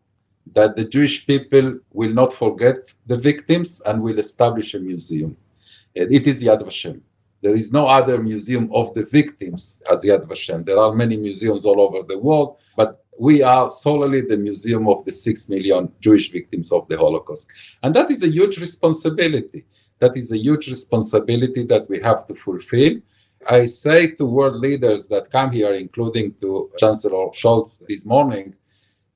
that 0.54 0.76
the 0.76 0.86
Jewish 0.86 1.26
people 1.26 1.80
will 1.94 2.14
not 2.14 2.32
forget 2.32 2.78
the 3.08 3.18
victims 3.18 3.82
and 3.88 4.04
will 4.04 4.20
establish 4.20 4.76
a 4.76 4.80
museum. 4.80 5.36
It 5.96 6.28
is 6.28 6.44
Yad 6.44 6.62
Vashem. 6.62 7.02
There 7.44 7.56
is 7.58 7.74
no 7.74 7.86
other 7.86 8.24
museum 8.24 8.70
of 8.74 8.94
the 8.94 9.04
victims 9.04 9.82
as 9.92 10.06
Yad 10.06 10.26
Vashem. 10.30 10.66
There 10.66 10.80
are 10.80 10.94
many 10.96 11.18
museums 11.18 11.66
all 11.66 11.82
over 11.82 12.02
the 12.08 12.18
world, 12.18 12.62
but 12.78 12.96
we 13.20 13.44
are 13.44 13.68
solely 13.68 14.22
the 14.22 14.38
museum 14.38 14.88
of 14.88 15.04
the 15.04 15.12
six 15.12 15.50
million 15.50 15.92
Jewish 16.00 16.32
victims 16.32 16.72
of 16.72 16.88
the 16.88 16.98
Holocaust. 16.98 17.52
And 17.84 17.94
that 17.96 18.10
is 18.10 18.24
a 18.24 18.30
huge 18.30 18.62
responsibility. 18.62 19.66
That 20.00 20.16
is 20.16 20.32
a 20.32 20.38
huge 20.38 20.70
responsibility 20.70 21.66
that 21.66 21.86
we 21.90 22.00
have 22.00 22.24
to 22.26 22.34
fulfill. 22.34 22.94
I 23.46 23.66
say 23.66 24.12
to 24.16 24.26
world 24.26 24.56
leaders 24.56 25.10
that 25.10 25.30
come 25.30 25.52
here, 25.52 25.74
including 25.74 26.36
to 26.36 26.72
Chancellor 26.78 27.28
Scholz 27.34 27.86
this 27.90 28.06
morning, 28.06 28.56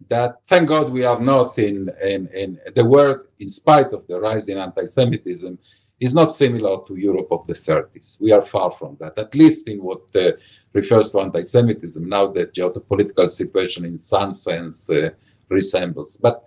that 0.10 0.46
thank 0.48 0.67
God 0.67 0.91
we 0.91 1.05
are 1.05 1.22
not 1.22 1.57
in, 1.60 1.89
in, 2.03 2.27
in 2.34 2.60
the 2.75 2.84
world, 2.84 3.22
in 3.39 3.48
spite 3.48 3.93
of 3.93 4.05
the 4.07 4.19
rise 4.19 4.50
in 4.50 4.57
anti 4.57 4.84
Semitism, 4.84 5.57
is 5.99 6.13
not 6.13 6.25
similar 6.25 6.85
to 6.87 6.95
Europe 6.95 7.27
of 7.31 7.45
the 7.47 7.53
30s. 7.53 8.21
We 8.21 8.31
are 8.31 8.41
far 8.41 8.71
from 8.71 8.97
that, 8.99 9.17
at 9.17 9.33
least 9.33 9.67
in 9.67 9.83
what 9.83 10.03
uh, 10.15 10.31
refers 10.73 11.11
to 11.11 11.21
anti 11.21 11.41
Semitism. 11.41 12.07
Now 12.07 12.27
the 12.27 12.47
geopolitical 12.47 13.27
situation, 13.27 13.83
in 13.85 13.97
some 13.97 14.33
sense, 14.33 14.89
uh, 14.89 15.09
resembles. 15.49 16.17
But 16.17 16.43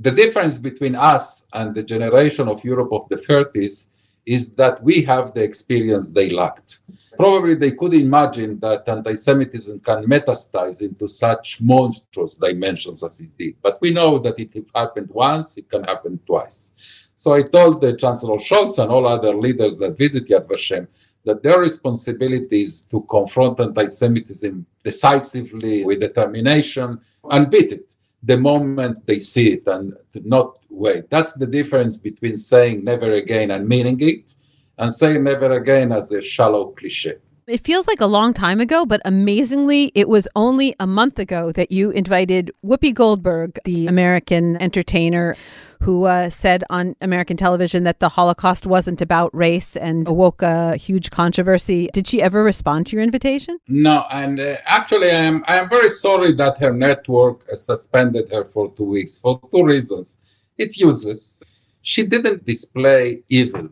the 0.00 0.10
difference 0.10 0.58
between 0.58 0.94
us 0.94 1.46
and 1.52 1.74
the 1.74 1.82
generation 1.82 2.48
of 2.48 2.64
Europe 2.64 2.92
of 2.92 3.08
the 3.08 3.16
30s 3.16 3.88
is 4.26 4.50
that 4.52 4.82
we 4.82 5.02
have 5.02 5.32
the 5.32 5.42
experience 5.42 6.08
they 6.08 6.30
lacked. 6.30 6.80
Probably 7.18 7.54
they 7.54 7.70
could 7.70 7.94
imagine 7.94 8.58
that 8.60 8.88
anti 8.88 9.14
Semitism 9.14 9.80
can 9.80 10.04
metastasize 10.04 10.82
into 10.82 11.08
such 11.08 11.60
monstrous 11.62 12.36
dimensions 12.36 13.02
as 13.02 13.20
it 13.20 13.36
did. 13.38 13.54
But 13.62 13.78
we 13.80 13.90
know 13.90 14.18
that 14.18 14.38
if 14.38 14.54
it 14.54 14.70
happened 14.74 15.08
once, 15.10 15.56
it 15.56 15.68
can 15.70 15.84
happen 15.84 16.18
twice. 16.26 16.72
So 17.16 17.32
I 17.32 17.40
told 17.40 17.80
the 17.80 17.96
Chancellor 17.96 18.36
Scholz 18.36 18.78
and 18.78 18.90
all 18.90 19.06
other 19.06 19.34
leaders 19.34 19.78
that 19.78 19.96
visit 19.96 20.28
Yad 20.28 20.46
Vashem 20.46 20.86
that 21.24 21.42
their 21.42 21.58
responsibility 21.58 22.60
is 22.60 22.84
to 22.86 23.00
confront 23.10 23.58
anti 23.58 23.86
Semitism 23.86 24.64
decisively 24.84 25.82
with 25.84 26.00
determination 26.00 27.00
and 27.30 27.50
beat 27.50 27.72
it 27.72 27.94
the 28.22 28.36
moment 28.36 28.98
they 29.06 29.18
see 29.18 29.48
it 29.48 29.66
and 29.66 29.94
not 30.24 30.58
wait. 30.68 31.08
That's 31.08 31.34
the 31.34 31.46
difference 31.46 31.96
between 31.96 32.36
saying 32.36 32.84
never 32.84 33.12
again 33.12 33.50
and 33.50 33.66
meaning 33.66 33.98
it 34.00 34.34
and 34.78 34.92
saying 34.92 35.24
never 35.24 35.52
again 35.52 35.92
as 35.92 36.12
a 36.12 36.20
shallow 36.20 36.66
cliche. 36.72 37.16
It 37.48 37.60
feels 37.60 37.86
like 37.86 38.00
a 38.00 38.06
long 38.06 38.34
time 38.34 38.60
ago, 38.60 38.84
but 38.84 39.00
amazingly, 39.04 39.92
it 39.94 40.08
was 40.08 40.26
only 40.34 40.74
a 40.80 40.86
month 40.86 41.16
ago 41.20 41.52
that 41.52 41.70
you 41.70 41.92
invited 41.92 42.50
Whoopi 42.64 42.92
Goldberg, 42.92 43.60
the 43.64 43.86
American 43.86 44.60
entertainer 44.60 45.36
who 45.80 46.06
uh, 46.06 46.28
said 46.28 46.64
on 46.70 46.96
American 47.00 47.36
television 47.36 47.84
that 47.84 48.00
the 48.00 48.08
Holocaust 48.08 48.66
wasn't 48.66 49.00
about 49.00 49.32
race 49.32 49.76
and 49.76 50.08
awoke 50.08 50.42
a 50.42 50.74
huge 50.76 51.12
controversy. 51.12 51.88
Did 51.92 52.08
she 52.08 52.20
ever 52.20 52.42
respond 52.42 52.88
to 52.88 52.96
your 52.96 53.04
invitation? 53.04 53.60
No, 53.68 54.06
and 54.10 54.40
uh, 54.40 54.56
actually, 54.64 55.12
I 55.12 55.22
am 55.22 55.44
I 55.46 55.58
am 55.58 55.68
very 55.68 55.88
sorry 55.88 56.32
that 56.32 56.58
her 56.58 56.72
network 56.72 57.42
suspended 57.54 58.28
her 58.32 58.44
for 58.44 58.74
two 58.76 58.86
weeks 58.86 59.18
for 59.18 59.40
two 59.52 59.62
reasons. 59.62 60.18
It's 60.58 60.80
useless. 60.80 61.40
She 61.82 62.04
didn't 62.04 62.44
display 62.44 63.22
evil. 63.28 63.68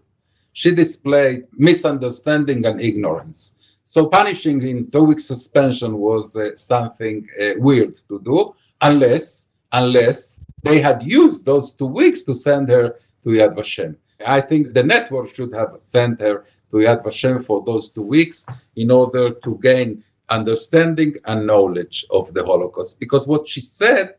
She 0.53 0.71
displayed 0.71 1.49
misunderstanding 1.57 2.65
and 2.67 2.81
ignorance. 2.81 3.57
So 3.85 4.07
punishing 4.07 4.63
in 4.63 4.91
two 4.91 5.05
weeks 5.05 5.27
suspension 5.27 5.99
was 5.99 6.37
uh, 6.37 6.55
something 6.55 7.29
uh, 7.41 7.51
weird 7.59 7.93
to 8.09 8.19
do, 8.21 8.55
unless 8.81 9.49
unless 9.73 10.41
they 10.63 10.81
had 10.81 11.03
used 11.03 11.45
those 11.45 11.73
two 11.73 11.87
weeks 11.87 12.25
to 12.25 12.35
send 12.35 12.71
her 12.71 12.97
to 13.25 13.31
Yad 13.31 13.55
Vashem. 13.55 13.97
I 14.27 14.41
think 14.41 14.73
the 14.73 14.83
network 14.83 15.35
should 15.35 15.53
have 15.53 15.75
sent 15.77 16.21
her 16.21 16.47
to 16.71 16.77
Yad 16.77 17.05
Vashem 17.05 17.45
for 17.45 17.63
those 17.65 17.91
two 17.91 18.03
weeks 18.03 18.47
in 18.77 18.91
order 18.91 19.29
to 19.29 19.59
gain 19.63 20.03
understanding 20.31 21.15
and 21.27 21.47
knowledge 21.47 22.07
of 22.11 22.33
the 22.33 22.45
Holocaust. 22.45 22.99
Because 23.01 23.27
what 23.27 23.47
she 23.47 23.61
said, 23.61 24.15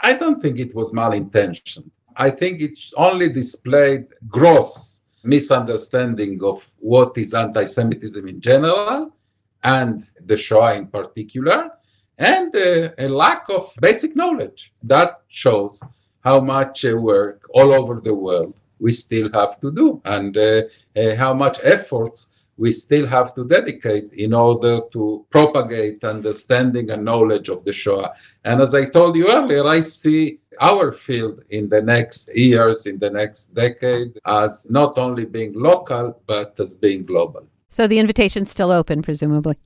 I 0.00 0.14
don't 0.14 0.40
think 0.40 0.58
it 0.58 0.74
was 0.74 0.92
malintentioned. 0.92 1.90
I 2.16 2.30
think 2.30 2.62
it 2.62 2.78
only 2.96 3.28
displayed 3.28 4.06
gross 4.28 4.99
misunderstanding 5.22 6.42
of 6.42 6.70
what 6.78 7.16
is 7.18 7.34
anti 7.34 7.64
Semitism 7.64 8.26
in 8.26 8.40
general 8.40 9.14
and 9.62 10.10
the 10.26 10.36
Shoah 10.36 10.74
in 10.76 10.86
particular 10.86 11.70
and 12.18 12.54
uh, 12.54 12.90
a 12.98 13.08
lack 13.08 13.48
of 13.48 13.64
basic 13.80 14.14
knowledge. 14.16 14.72
That 14.82 15.22
shows 15.28 15.82
how 16.20 16.40
much 16.40 16.84
uh, 16.84 16.96
work 16.96 17.48
all 17.54 17.72
over 17.72 18.00
the 18.00 18.14
world 18.14 18.60
we 18.78 18.92
still 18.92 19.30
have 19.32 19.60
to 19.60 19.72
do 19.72 20.00
and 20.04 20.36
uh, 20.36 20.62
uh, 20.96 21.14
how 21.16 21.34
much 21.34 21.58
efforts 21.62 22.39
we 22.60 22.70
still 22.72 23.06
have 23.06 23.32
to 23.34 23.42
dedicate 23.44 24.12
in 24.12 24.34
order 24.34 24.78
to 24.92 25.26
propagate 25.30 26.04
understanding 26.04 26.90
and 26.90 27.02
knowledge 27.02 27.48
of 27.48 27.64
the 27.64 27.72
Shoah. 27.72 28.12
And 28.44 28.60
as 28.60 28.74
I 28.74 28.84
told 28.84 29.16
you 29.16 29.28
earlier, 29.28 29.66
I 29.66 29.80
see 29.80 30.40
our 30.60 30.92
field 30.92 31.42
in 31.48 31.70
the 31.70 31.80
next 31.80 32.36
years, 32.36 32.84
in 32.84 32.98
the 32.98 33.08
next 33.08 33.54
decade, 33.54 34.12
as 34.26 34.70
not 34.70 34.98
only 34.98 35.24
being 35.24 35.54
local, 35.54 36.20
but 36.26 36.60
as 36.60 36.76
being 36.76 37.02
global. 37.04 37.48
So 37.70 37.86
the 37.86 37.98
invitation's 37.98 38.50
still 38.50 38.70
open, 38.70 39.00
presumably. 39.00 39.56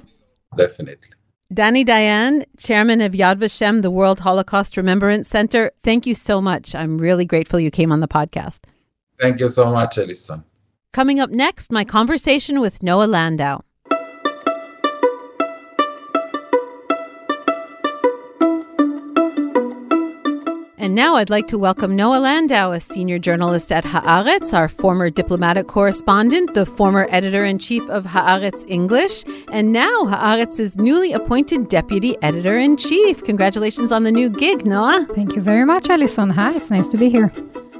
Definitely. 0.56 1.10
Danny 1.54 1.84
Dayan, 1.84 2.44
chairman 2.58 3.00
of 3.02 3.12
Yad 3.12 3.36
Vashem, 3.36 3.82
the 3.82 3.90
World 3.90 4.20
Holocaust 4.20 4.76
Remembrance 4.76 5.28
Center, 5.28 5.70
thank 5.82 6.06
you 6.06 6.14
so 6.14 6.40
much. 6.40 6.74
I'm 6.74 6.98
really 6.98 7.24
grateful 7.24 7.60
you 7.60 7.70
came 7.70 7.92
on 7.92 8.00
the 8.00 8.08
podcast. 8.08 8.62
Thank 9.20 9.38
you 9.38 9.48
so 9.48 9.70
much, 9.70 9.96
Elisa. 9.98 10.42
Coming 10.92 11.20
up 11.20 11.30
next, 11.30 11.72
my 11.72 11.86
conversation 11.86 12.60
with 12.60 12.82
Noa 12.82 13.04
Landau. 13.04 13.62
And 20.76 20.94
now 20.94 21.14
I'd 21.16 21.30
like 21.30 21.46
to 21.46 21.56
welcome 21.56 21.96
Noa 21.96 22.18
Landau, 22.18 22.72
a 22.72 22.80
senior 22.80 23.18
journalist 23.18 23.72
at 23.72 23.84
Haaretz, 23.84 24.52
our 24.52 24.68
former 24.68 25.08
diplomatic 25.08 25.66
correspondent, 25.66 26.52
the 26.52 26.66
former 26.66 27.06
editor 27.08 27.42
in 27.46 27.58
chief 27.58 27.88
of 27.88 28.04
Haaretz 28.04 28.62
English, 28.68 29.24
and 29.50 29.72
now 29.72 30.04
Haaretz's 30.04 30.76
newly 30.76 31.14
appointed 31.14 31.68
deputy 31.68 32.20
editor 32.20 32.58
in 32.58 32.76
chief. 32.76 33.24
Congratulations 33.24 33.92
on 33.92 34.02
the 34.02 34.12
new 34.12 34.28
gig, 34.28 34.66
Noa. 34.66 35.06
Thank 35.14 35.36
you 35.36 35.40
very 35.40 35.64
much, 35.64 35.88
Alison. 35.88 36.28
Hi, 36.28 36.54
it's 36.54 36.70
nice 36.70 36.88
to 36.88 36.98
be 36.98 37.08
here. 37.08 37.32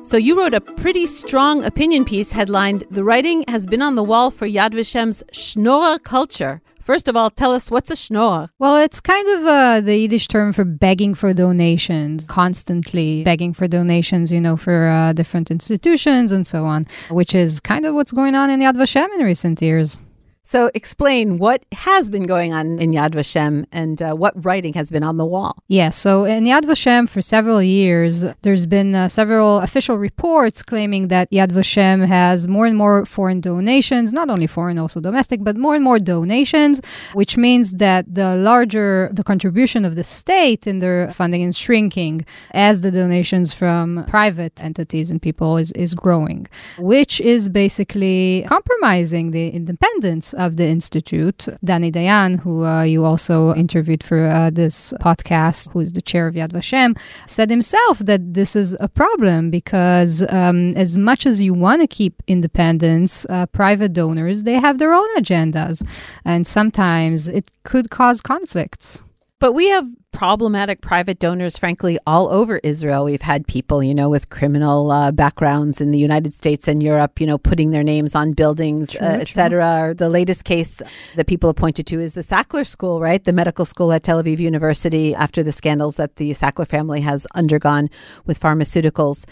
So 0.05 0.17
you 0.17 0.37
wrote 0.37 0.53
a 0.53 0.61
pretty 0.61 1.07
strong 1.07 1.65
opinion 1.65 2.05
piece 2.05 2.33
headlined 2.33 2.83
"The 2.91 3.05
writing 3.05 3.45
has 3.47 3.67
been 3.67 3.81
on 3.81 3.95
the 3.95 4.03
wall 4.03 4.33
for 4.33 4.49
Yad 4.49 4.75
Vashem's 4.75 5.23
Schnorrer 5.33 6.03
culture." 6.03 6.61
First 6.81 7.07
of 7.07 7.17
all, 7.17 7.31
tell 7.31 7.53
us 7.55 7.71
what's 7.71 7.93
a 7.93 7.95
schnorr? 7.95 8.51
Well, 8.59 8.77
it's 8.77 9.01
kind 9.01 9.29
of 9.39 9.47
uh, 9.47 9.81
the 9.81 9.97
Yiddish 9.97 10.27
term 10.27 10.53
for 10.53 10.65
begging 10.65 11.15
for 11.15 11.33
donations, 11.33 12.27
constantly 12.27 13.23
begging 13.23 13.55
for 13.55 13.69
donations, 13.69 14.33
you 14.33 14.41
know, 14.41 14.57
for 14.57 14.89
uh, 14.89 15.13
different 15.13 15.53
institutions 15.53 16.33
and 16.33 16.45
so 16.45 16.65
on, 16.65 16.85
which 17.11 17.37
is 17.37 17.61
kind 17.61 17.87
of 17.87 17.95
what's 17.95 18.11
going 18.11 18.35
on 18.35 18.51
in 18.51 18.59
Yad 18.59 18.75
Vashem 18.75 19.09
in 19.15 19.25
recent 19.25 19.63
years. 19.63 20.01
So, 20.45 20.73
explain 20.75 21.39
what 21.39 21.65
has 21.71 22.11
been 22.11 22.25
going 22.25 22.53
on 22.53 22.81
in 22.81 22.91
Yad 22.91 23.13
Vashem 23.13 23.65
and 23.71 24.03
uh, 24.03 24.15
what 24.15 24.33
writing 24.45 24.73
has 24.75 24.91
been 24.91 25.05
on 25.05 25.17
the 25.17 25.25
wall. 25.25 25.63
Yeah, 25.69 25.91
so 25.91 26.25
in 26.25 26.43
Yad 26.45 26.63
Vashem 26.63 27.09
for 27.09 27.23
several 27.23 27.63
years, 27.63 28.25
there's 28.43 28.67
been 28.67 28.93
uh, 28.93 29.09
several 29.09 29.59
official 29.59 29.99
reports 29.99 30.65
claiming 30.65 31.07
that 31.09 31.31
Yad 31.31 31.53
Vashem 31.53 32.05
has 32.05 32.49
more 32.49 32.67
and 32.67 32.77
more 32.77 33.07
foreign 33.07 33.41
donations, 33.41 34.13
not 34.13 34.31
only 34.31 34.49
foreign, 34.49 34.79
also 34.79 35.01
domestic, 35.01 35.45
but 35.45 35.57
more 35.57 35.77
and 35.77 35.85
more 35.85 36.01
donations, 36.01 36.81
which 37.13 37.37
means 37.37 37.75
that 37.75 38.13
the 38.13 38.35
larger 38.35 39.11
the 39.13 39.23
contribution 39.23 39.85
of 39.85 39.95
the 39.95 40.03
state 40.03 40.67
in 40.67 40.81
their 40.81 41.13
funding 41.13 41.43
is 41.43 41.57
shrinking 41.57 42.27
as 42.51 42.81
the 42.81 42.91
donations 42.91 43.53
from 43.53 44.05
private 44.09 44.61
entities 44.61 45.09
and 45.09 45.23
people 45.23 45.57
is, 45.57 45.71
is 45.73 45.95
growing, 45.95 46.49
which 46.79 47.21
is 47.21 47.49
basically 47.49 48.45
compromising 48.49 49.31
the 49.31 49.49
independence 49.49 50.32
of 50.35 50.57
the 50.57 50.67
Institute, 50.67 51.47
Danny 51.65 51.91
Dayan, 51.91 52.41
who 52.41 52.65
uh, 52.65 52.83
you 52.83 53.05
also 53.05 53.55
interviewed 53.55 54.03
for 54.03 54.27
uh, 54.27 54.51
this 54.51 54.93
podcast, 55.01 55.73
who 55.73 55.81
is 55.81 55.93
the 55.93 56.03
chair 56.03 56.27
of 56.27 56.35
Yad 56.35 56.53
Vashem, 56.53 56.99
said 57.27 57.51
himself 57.51 57.99
that 58.01 58.35
this 58.35 58.57
is 58.57 58.77
a 58.81 58.89
problem 58.89 59.51
because 59.51 60.23
um, 60.31 60.73
as 60.77 60.99
much 60.99 61.27
as 61.27 61.41
you 61.41 61.55
want 61.55 61.81
to 61.81 61.87
keep 61.87 62.23
independence, 62.27 63.27
uh, 63.29 63.47
private 63.47 63.93
donors, 63.93 64.45
they 64.45 64.55
have 64.55 64.79
their 64.79 64.93
own 64.93 65.09
agendas. 65.17 65.87
And 66.25 66.47
sometimes 66.47 67.29
it 67.29 67.51
could 67.65 67.91
cause 67.91 68.21
conflicts. 68.21 69.03
But 69.43 69.55
we 69.55 69.71
have 69.71 69.89
problematic 70.13 70.83
private 70.83 71.19
donors, 71.19 71.59
frankly, 71.59 71.99
all 72.07 72.29
over 72.29 72.61
Israel. 72.63 73.07
We've 73.07 73.23
had 73.23 73.45
people, 73.49 73.83
you 73.83 73.93
know, 73.93 74.09
with 74.09 74.31
criminal 74.31 74.93
uh, 74.93 75.11
backgrounds 75.11 75.81
in 75.81 75.91
the 75.91 75.99
United 75.99 76.33
States 76.33 76.69
and 76.69 76.81
Europe, 76.81 77.21
you 77.21 77.27
know, 77.27 77.39
putting 77.39 77.73
their 77.73 77.83
names 77.83 78.15
on 78.15 78.35
buildings, 78.35 78.95
uh, 78.95 79.19
etc. 79.21 79.95
The 79.99 80.09
latest 80.09 80.45
case 80.45 80.81
that 81.17 81.27
people 81.27 81.49
have 81.49 81.57
pointed 81.57 81.89
to 81.89 81.99
is 81.99 82.15
the 82.15 82.21
Sackler 82.21 82.65
School, 82.65 83.01
right? 83.01 83.25
The 83.25 83.33
medical 83.33 83.65
school 83.65 83.93
at 83.93 84.05
Tel 84.05 84.23
Aviv 84.23 84.39
University 84.39 85.13
after 85.13 85.43
the 85.43 85.51
scandals 85.51 85.97
that 85.97 86.15
the 86.17 86.31
Sackler 86.31 86.69
family 86.69 87.01
has 87.01 87.27
undergone 87.35 87.91
with 88.25 88.39
pharmaceuticals. 88.39 89.27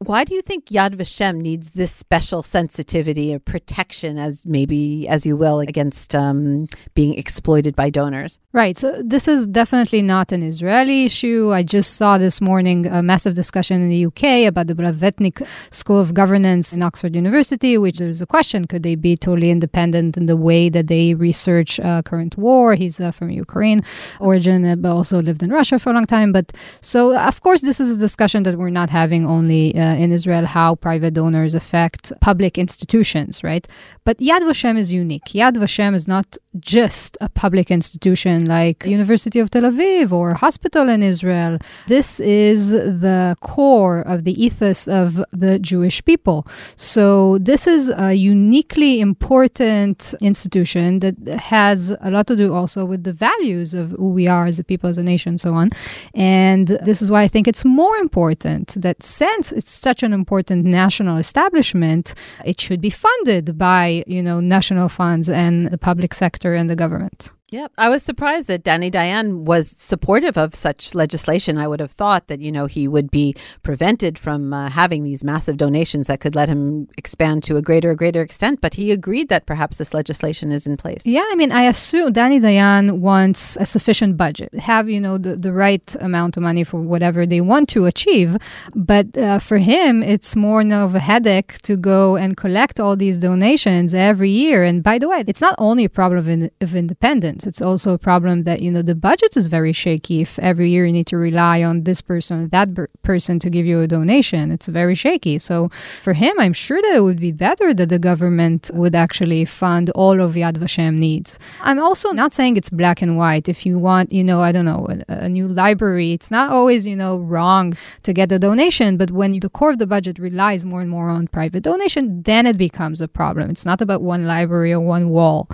Why 0.00 0.24
do 0.24 0.34
you 0.34 0.42
think 0.42 0.66
Yad 0.66 0.94
Vashem 0.96 1.36
needs 1.36 1.70
this 1.70 1.90
special 1.90 2.42
sensitivity 2.42 3.34
or 3.34 3.38
protection, 3.38 4.18
as 4.18 4.44
maybe, 4.44 5.08
as 5.08 5.24
you 5.24 5.38
will, 5.38 5.58
against 5.58 6.14
um, 6.14 6.68
being 6.94 7.14
exploited 7.14 7.74
by 7.74 7.88
donors? 7.88 8.38
Right. 8.52 8.76
So 8.76 9.00
this 9.02 9.26
is 9.26 9.46
definitely 9.46 10.02
not 10.02 10.32
an 10.32 10.42
Israeli 10.42 11.06
issue. 11.06 11.50
I 11.50 11.62
just 11.62 11.94
saw 11.94 12.18
this 12.18 12.42
morning 12.42 12.84
a 12.86 13.02
massive 13.02 13.32
discussion 13.32 13.80
in 13.80 13.88
the 13.88 14.04
UK 14.04 14.46
about 14.46 14.66
the 14.66 14.74
Blavatnik 14.74 15.46
School 15.70 15.98
of 15.98 16.12
Governance 16.12 16.74
in 16.74 16.82
Oxford 16.82 17.14
University, 17.14 17.78
which 17.78 17.96
there's 17.96 18.20
a 18.20 18.26
question: 18.26 18.66
could 18.66 18.82
they 18.82 18.96
be 18.96 19.16
totally 19.16 19.50
independent 19.50 20.18
in 20.18 20.26
the 20.26 20.36
way 20.36 20.68
that 20.68 20.88
they 20.88 21.14
research 21.14 21.80
uh, 21.80 22.02
current 22.02 22.36
war? 22.36 22.74
He's 22.74 23.00
uh, 23.00 23.12
from 23.12 23.30
Ukraine 23.30 23.82
origin, 24.20 24.78
but 24.82 24.90
also 24.90 25.22
lived 25.22 25.42
in 25.42 25.48
Russia 25.50 25.78
for 25.78 25.88
a 25.88 25.94
long 25.94 26.04
time. 26.04 26.32
But 26.32 26.52
so, 26.82 27.16
of 27.16 27.40
course, 27.40 27.62
this 27.62 27.80
is 27.80 27.92
a 27.92 27.96
discussion 27.96 28.42
that 28.42 28.58
we're 28.58 28.68
not 28.68 28.90
having 28.90 29.24
only. 29.24 29.74
Uh, 29.74 29.85
uh, 29.86 30.02
in 30.02 30.08
Israel 30.18 30.44
how 30.58 30.70
private 30.74 31.14
donors 31.14 31.54
affect 31.54 32.02
public 32.20 32.58
institutions, 32.58 33.32
right? 33.50 33.66
But 34.04 34.16
Yad 34.18 34.42
Vashem 34.48 34.76
is 34.82 34.92
unique. 34.92 35.28
Yad 35.40 35.54
Vashem 35.62 35.94
is 35.94 36.06
not 36.08 36.28
just 36.58 37.16
a 37.20 37.28
public 37.28 37.70
institution 37.70 38.36
like 38.46 38.78
University 38.86 39.38
of 39.38 39.50
Tel 39.50 39.66
Aviv 39.70 40.12
or 40.12 40.34
hospital 40.34 40.88
in 40.88 41.02
Israel. 41.02 41.58
This 41.86 42.08
is 42.20 42.60
the 42.70 43.36
core 43.40 44.00
of 44.00 44.24
the 44.24 44.34
ethos 44.46 44.88
of 44.88 45.22
the 45.32 45.58
Jewish 45.58 46.04
people. 46.04 46.46
So 46.76 47.38
this 47.38 47.66
is 47.66 47.82
a 47.96 48.14
uniquely 48.14 49.00
important 49.00 50.14
institution 50.20 51.00
that 51.00 51.16
has 51.56 51.78
a 52.00 52.10
lot 52.10 52.26
to 52.28 52.36
do 52.36 52.54
also 52.54 52.84
with 52.84 53.04
the 53.04 53.12
values 53.12 53.74
of 53.74 53.90
who 53.90 54.10
we 54.10 54.26
are 54.26 54.46
as 54.46 54.58
a 54.58 54.64
people, 54.64 54.88
as 54.88 54.98
a 54.98 55.02
nation, 55.02 55.36
and 55.36 55.40
so 55.40 55.54
on. 55.54 55.70
And 56.14 56.68
this 56.68 57.02
is 57.02 57.10
why 57.10 57.22
I 57.22 57.28
think 57.28 57.46
it's 57.46 57.64
more 57.64 57.96
important 57.96 58.80
that 58.80 59.02
since 59.02 59.52
it's 59.52 59.75
such 59.76 60.02
an 60.02 60.12
important 60.12 60.64
national 60.64 61.16
establishment, 61.16 62.14
it 62.44 62.60
should 62.60 62.80
be 62.80 62.90
funded 62.90 63.58
by, 63.58 64.04
you 64.06 64.22
know, 64.22 64.40
national 64.40 64.88
funds 64.88 65.28
and 65.28 65.68
the 65.68 65.78
public 65.78 66.14
sector 66.14 66.54
and 66.54 66.68
the 66.68 66.76
government. 66.76 67.32
Yeah, 67.52 67.68
I 67.78 67.90
was 67.90 68.02
surprised 68.02 68.48
that 68.48 68.64
Danny 68.64 68.90
Dayan 68.90 69.44
was 69.44 69.70
supportive 69.70 70.36
of 70.36 70.52
such 70.52 70.96
legislation. 70.96 71.58
I 71.58 71.68
would 71.68 71.78
have 71.78 71.92
thought 71.92 72.26
that, 72.26 72.40
you 72.40 72.50
know, 72.50 72.66
he 72.66 72.88
would 72.88 73.08
be 73.08 73.36
prevented 73.62 74.18
from 74.18 74.52
uh, 74.52 74.68
having 74.68 75.04
these 75.04 75.22
massive 75.22 75.56
donations 75.56 76.08
that 76.08 76.18
could 76.18 76.34
let 76.34 76.48
him 76.48 76.88
expand 76.98 77.44
to 77.44 77.56
a 77.56 77.62
greater, 77.62 77.94
greater 77.94 78.20
extent. 78.20 78.60
But 78.60 78.74
he 78.74 78.90
agreed 78.90 79.28
that 79.28 79.46
perhaps 79.46 79.76
this 79.76 79.94
legislation 79.94 80.50
is 80.50 80.66
in 80.66 80.76
place. 80.76 81.06
Yeah, 81.06 81.24
I 81.24 81.36
mean, 81.36 81.52
I 81.52 81.66
assume 81.66 82.12
Danny 82.14 82.40
Dayan 82.40 82.98
wants 82.98 83.56
a 83.60 83.64
sufficient 83.64 84.16
budget, 84.16 84.52
have, 84.56 84.88
you 84.88 85.00
know, 85.00 85.16
the, 85.16 85.36
the 85.36 85.52
right 85.52 85.94
amount 86.00 86.36
of 86.36 86.42
money 86.42 86.64
for 86.64 86.80
whatever 86.80 87.26
they 87.26 87.40
want 87.40 87.68
to 87.68 87.86
achieve. 87.86 88.36
But 88.74 89.16
uh, 89.16 89.38
for 89.38 89.58
him, 89.58 90.02
it's 90.02 90.34
more 90.34 90.62
of 90.62 90.96
a 90.96 90.98
headache 90.98 91.62
to 91.62 91.76
go 91.76 92.16
and 92.16 92.36
collect 92.36 92.80
all 92.80 92.96
these 92.96 93.18
donations 93.18 93.94
every 93.94 94.30
year. 94.30 94.64
And 94.64 94.82
by 94.82 94.98
the 94.98 95.08
way, 95.08 95.22
it's 95.28 95.40
not 95.40 95.54
only 95.58 95.84
a 95.84 95.88
problem 95.88 96.18
of, 96.18 96.26
in, 96.26 96.50
of 96.60 96.74
independence 96.74 97.35
it's 97.44 97.60
also 97.60 97.92
a 97.92 97.98
problem 97.98 98.44
that, 98.44 98.62
you 98.62 98.70
know, 98.70 98.82
the 98.82 98.94
budget 98.94 99.36
is 99.36 99.48
very 99.48 99.72
shaky. 99.72 100.22
If 100.22 100.38
every 100.38 100.70
year 100.70 100.86
you 100.86 100.92
need 100.92 101.08
to 101.08 101.16
rely 101.16 101.62
on 101.62 101.82
this 101.82 102.00
person 102.00 102.44
or 102.44 102.46
that 102.48 102.68
person 103.02 103.38
to 103.40 103.50
give 103.50 103.66
you 103.66 103.80
a 103.80 103.88
donation, 103.88 104.52
it's 104.52 104.68
very 104.68 104.94
shaky. 104.94 105.38
So 105.38 105.68
for 106.02 106.12
him, 106.12 106.38
I'm 106.38 106.52
sure 106.52 106.80
that 106.80 106.94
it 106.94 107.00
would 107.00 107.20
be 107.20 107.32
better 107.32 107.74
that 107.74 107.88
the 107.88 107.98
government 107.98 108.70
would 108.72 108.94
actually 108.94 109.44
fund 109.44 109.90
all 109.90 110.20
of 110.20 110.34
Yad 110.34 110.58
Vashem 110.58 110.94
needs. 110.94 111.38
I'm 111.60 111.80
also 111.80 112.12
not 112.12 112.32
saying 112.32 112.56
it's 112.56 112.70
black 112.70 113.02
and 113.02 113.16
white. 113.16 113.48
If 113.48 113.66
you 113.66 113.78
want, 113.78 114.12
you 114.12 114.22
know, 114.22 114.40
I 114.40 114.52
don't 114.52 114.64
know, 114.64 114.86
a, 115.08 115.26
a 115.26 115.28
new 115.28 115.48
library, 115.48 116.12
it's 116.12 116.30
not 116.30 116.50
always, 116.50 116.86
you 116.86 116.96
know, 116.96 117.18
wrong 117.18 117.76
to 118.04 118.12
get 118.12 118.30
a 118.30 118.38
donation. 118.38 118.96
But 118.96 119.10
when 119.10 119.38
the 119.40 119.48
core 119.48 119.70
of 119.70 119.78
the 119.78 119.86
budget 119.86 120.18
relies 120.18 120.64
more 120.64 120.80
and 120.80 120.90
more 120.90 121.08
on 121.08 121.26
private 121.28 121.62
donation, 121.62 122.22
then 122.22 122.46
it 122.46 122.56
becomes 122.56 123.00
a 123.00 123.08
problem. 123.08 123.50
It's 123.50 123.66
not 123.66 123.80
about 123.80 124.02
one 124.02 124.26
library 124.26 124.72
or 124.72 124.80
one 124.80 125.08
wall. 125.08 125.48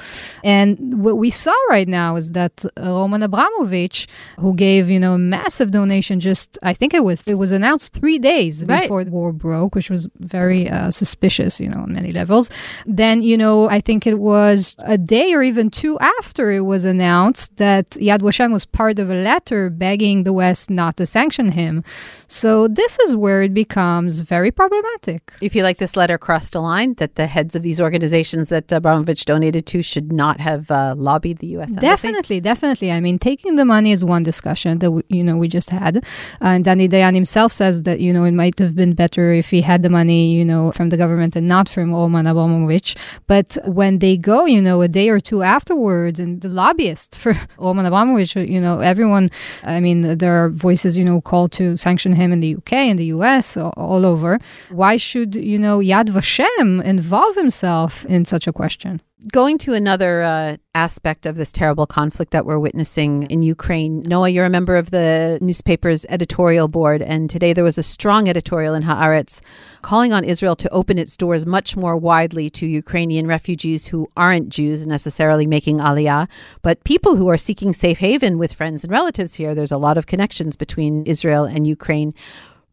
And 0.44 1.02
what 1.02 1.16
we 1.16 1.30
saw 1.30 1.54
right 1.76 1.88
now 1.88 2.10
is 2.20 2.32
that 2.32 2.64
Roman 2.76 3.22
Abramovich, 3.22 4.06
who 4.38 4.54
gave 4.54 4.82
you 4.94 5.00
know 5.00 5.14
a 5.14 5.24
massive 5.36 5.70
donation, 5.78 6.20
just 6.20 6.58
I 6.62 6.74
think 6.74 6.90
it 6.94 7.04
was 7.08 7.18
it 7.26 7.38
was 7.44 7.50
announced 7.50 7.92
three 7.92 8.18
days 8.18 8.54
right. 8.64 8.82
before 8.82 9.02
the 9.04 9.10
war 9.10 9.32
broke, 9.32 9.74
which 9.74 9.90
was 9.90 10.02
very 10.18 10.68
uh, 10.68 10.90
suspicious, 10.90 11.58
you 11.58 11.68
know, 11.72 11.80
on 11.86 11.92
many 11.92 12.12
levels. 12.12 12.50
Then 12.86 13.22
you 13.30 13.36
know 13.42 13.56
I 13.68 13.80
think 13.80 14.06
it 14.06 14.18
was 14.18 14.76
a 14.96 14.98
day 14.98 15.32
or 15.36 15.42
even 15.42 15.70
two 15.70 15.98
after 16.18 16.52
it 16.52 16.64
was 16.74 16.84
announced 16.84 17.56
that 17.56 17.90
Yad 18.08 18.20
Vashem 18.20 18.52
was 18.52 18.64
part 18.66 18.98
of 18.98 19.10
a 19.10 19.14
letter 19.14 19.70
begging 19.70 20.24
the 20.24 20.34
West 20.42 20.70
not 20.70 20.96
to 20.98 21.06
sanction 21.06 21.52
him. 21.52 21.82
So 22.28 22.68
this 22.68 22.98
is 23.00 23.16
where 23.16 23.42
it 23.42 23.54
becomes 23.54 24.20
very 24.20 24.50
problematic. 24.50 25.32
If 25.36 25.54
you 25.54 25.62
feel 25.62 25.64
like 25.64 25.78
this 25.78 25.96
letter 25.96 26.18
crossed 26.18 26.56
a 26.56 26.60
line 26.60 26.94
that 26.94 27.14
the 27.14 27.28
heads 27.28 27.54
of 27.54 27.62
these 27.62 27.80
organizations 27.80 28.48
that 28.48 28.72
Abramovich 28.72 29.24
donated 29.24 29.64
to 29.66 29.80
should 29.80 30.10
not 30.10 30.40
have 30.40 30.68
uh, 30.72 30.96
lobbied 30.98 31.38
the 31.38 31.46
U.S. 31.58 31.61
U.S. 31.70 31.80
Definitely, 31.80 32.40
definitely. 32.40 32.90
I 32.92 33.00
mean, 33.00 33.18
taking 33.18 33.56
the 33.56 33.64
money 33.64 33.92
is 33.92 34.04
one 34.04 34.22
discussion 34.22 34.78
that 34.80 34.90
we, 34.90 35.02
you 35.08 35.22
know 35.22 35.36
we 35.36 35.48
just 35.48 35.70
had, 35.70 35.98
uh, 35.98 36.00
and 36.40 36.64
Danny 36.64 36.88
Dayan 36.88 37.14
himself 37.14 37.52
says 37.52 37.82
that 37.82 38.00
you 38.00 38.12
know 38.12 38.24
it 38.24 38.32
might 38.32 38.58
have 38.58 38.74
been 38.74 38.94
better 38.94 39.32
if 39.32 39.50
he 39.50 39.60
had 39.60 39.82
the 39.82 39.90
money 39.90 40.32
you 40.32 40.44
know 40.44 40.72
from 40.72 40.88
the 40.88 40.96
government 40.96 41.36
and 41.36 41.46
not 41.46 41.68
from 41.68 41.92
Roman 41.92 42.26
Abramovich. 42.26 42.96
But 43.26 43.56
when 43.66 43.98
they 43.98 44.16
go, 44.16 44.46
you 44.46 44.60
know, 44.60 44.82
a 44.82 44.88
day 44.88 45.08
or 45.08 45.20
two 45.20 45.42
afterwards, 45.42 46.18
and 46.18 46.40
the 46.40 46.48
lobbyist 46.48 47.16
for 47.16 47.38
Roman 47.58 47.86
Abramovich, 47.86 48.34
you 48.36 48.60
know, 48.60 48.80
everyone, 48.80 49.30
I 49.62 49.80
mean, 49.80 50.18
there 50.18 50.44
are 50.44 50.50
voices 50.50 50.96
you 50.96 51.04
know 51.04 51.20
called 51.20 51.52
to 51.52 51.76
sanction 51.76 52.14
him 52.14 52.32
in 52.32 52.40
the 52.40 52.56
UK, 52.56 52.72
in 52.72 52.96
the 52.96 53.06
US, 53.06 53.56
all 53.56 54.04
over. 54.06 54.38
Why 54.70 54.96
should 54.96 55.34
you 55.34 55.58
know 55.58 55.78
Yad 55.78 56.08
Vashem 56.08 56.82
involve 56.84 57.36
himself 57.36 58.04
in 58.06 58.24
such 58.24 58.46
a 58.46 58.52
question? 58.52 59.00
Going 59.30 59.58
to 59.58 59.74
another 59.74 60.22
uh, 60.22 60.56
aspect 60.74 61.26
of 61.26 61.36
this 61.36 61.52
terrible 61.52 61.86
conflict 61.86 62.32
that 62.32 62.44
we're 62.44 62.58
witnessing 62.58 63.24
in 63.24 63.42
Ukraine, 63.42 64.00
Noa, 64.00 64.28
you're 64.28 64.46
a 64.46 64.50
member 64.50 64.74
of 64.74 64.90
the 64.90 65.38
newspaper's 65.40 66.04
editorial 66.08 66.66
board, 66.66 67.02
and 67.02 67.30
today 67.30 67.52
there 67.52 67.62
was 67.62 67.78
a 67.78 67.84
strong 67.84 68.28
editorial 68.28 68.74
in 68.74 68.82
Haaretz 68.82 69.40
calling 69.82 70.12
on 70.12 70.24
Israel 70.24 70.56
to 70.56 70.68
open 70.70 70.98
its 70.98 71.16
doors 71.16 71.46
much 71.46 71.76
more 71.76 71.96
widely 71.96 72.50
to 72.50 72.66
Ukrainian 72.66 73.28
refugees 73.28 73.86
who 73.86 74.08
aren't 74.16 74.48
Jews 74.48 74.88
necessarily 74.88 75.46
making 75.46 75.78
aliyah, 75.78 76.28
but 76.62 76.82
people 76.82 77.14
who 77.14 77.28
are 77.28 77.36
seeking 77.36 77.72
safe 77.72 77.98
haven 77.98 78.38
with 78.38 78.52
friends 78.52 78.82
and 78.82 78.90
relatives 78.90 79.34
here. 79.34 79.54
There's 79.54 79.70
a 79.70 79.78
lot 79.78 79.98
of 79.98 80.06
connections 80.06 80.56
between 80.56 81.04
Israel 81.04 81.44
and 81.44 81.64
Ukraine 81.66 82.12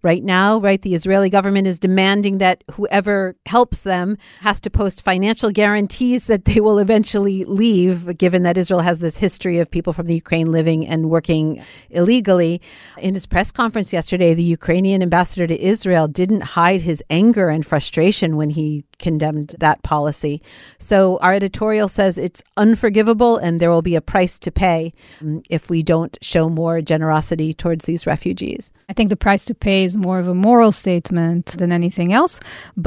right 0.02 0.24
now, 0.24 0.60
right? 0.60 0.82
The 0.82 0.96
Israeli 0.96 1.30
government 1.30 1.68
is 1.68 1.80
demanding 1.80 2.38
that 2.38 2.64
whoever 2.72 3.36
helps 3.46 3.84
them 3.84 4.18
has 4.42 4.60
to 4.62 4.70
post 4.70 5.04
financial 5.04 5.52
guarantees 5.52 6.28
that 6.28 6.46
they 6.46 6.62
will 6.62 6.80
eventually 6.80 7.44
leave, 7.46 8.18
given 8.18 8.44
that 8.44 8.58
Israel 8.58 8.82
has 8.82 9.00
this 9.00 9.18
history 9.18 9.60
of 9.60 9.70
people 9.70 9.94
from 9.94 10.06
the 10.06 10.16
Ukraine 10.16 10.52
living 10.52 10.88
and 10.88 11.10
working 11.10 11.62
illegally. 11.90 12.62
In 12.98 13.14
his 13.14 13.26
press 13.26 13.52
conference 13.52 13.92
yesterday, 13.92 14.34
the 14.34 14.44
Ukrainian 14.44 15.02
ambassador 15.02 15.48
to 15.48 15.60
Israel 15.60 16.08
didn't 16.08 16.42
hide 16.42 16.82
his 16.82 17.04
anger 17.10 17.50
and 17.50 17.66
frustration 17.66 18.38
when 18.38 18.52
he 18.52 18.86
condemned 19.00 19.56
that 19.60 19.82
policy. 19.84 20.42
So 20.78 21.18
our 21.22 21.34
editorial 21.34 21.88
says 21.88 22.18
it's 22.18 22.44
unforgivable 22.58 23.38
and 23.38 23.60
there 23.60 23.70
will 23.70 23.82
be 23.82 23.96
a 23.96 24.02
price 24.02 24.38
to 24.40 24.52
pay 24.52 24.94
um, 25.22 25.42
if 25.50 25.70
we 25.70 25.84
don't 25.84 26.18
show 26.22 26.50
more 26.50 26.82
generosity 26.82 27.54
towards 27.54 27.86
these 27.86 28.06
refugees. 28.06 28.72
I 28.90 28.94
think 28.94 29.10
the 29.10 29.16
price 29.16 29.46
to 29.46 29.56
pay 29.56 29.89
is 29.90 29.96
more 30.08 30.20
of 30.24 30.28
a 30.36 30.38
moral 30.50 30.72
statement 30.84 31.46
than 31.60 31.70
anything 31.80 32.10
else. 32.20 32.36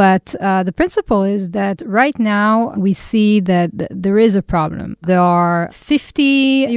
But 0.02 0.24
uh, 0.40 0.62
the 0.68 0.74
principle 0.80 1.22
is 1.36 1.42
that 1.50 1.76
right 1.84 2.18
now 2.18 2.50
we 2.86 2.92
see 2.92 3.30
that 3.52 3.68
th- 3.78 3.92
there 4.04 4.18
is 4.26 4.34
a 4.42 4.44
problem. 4.54 4.88
There 5.12 5.26
are 5.44 5.70
50 5.72 6.22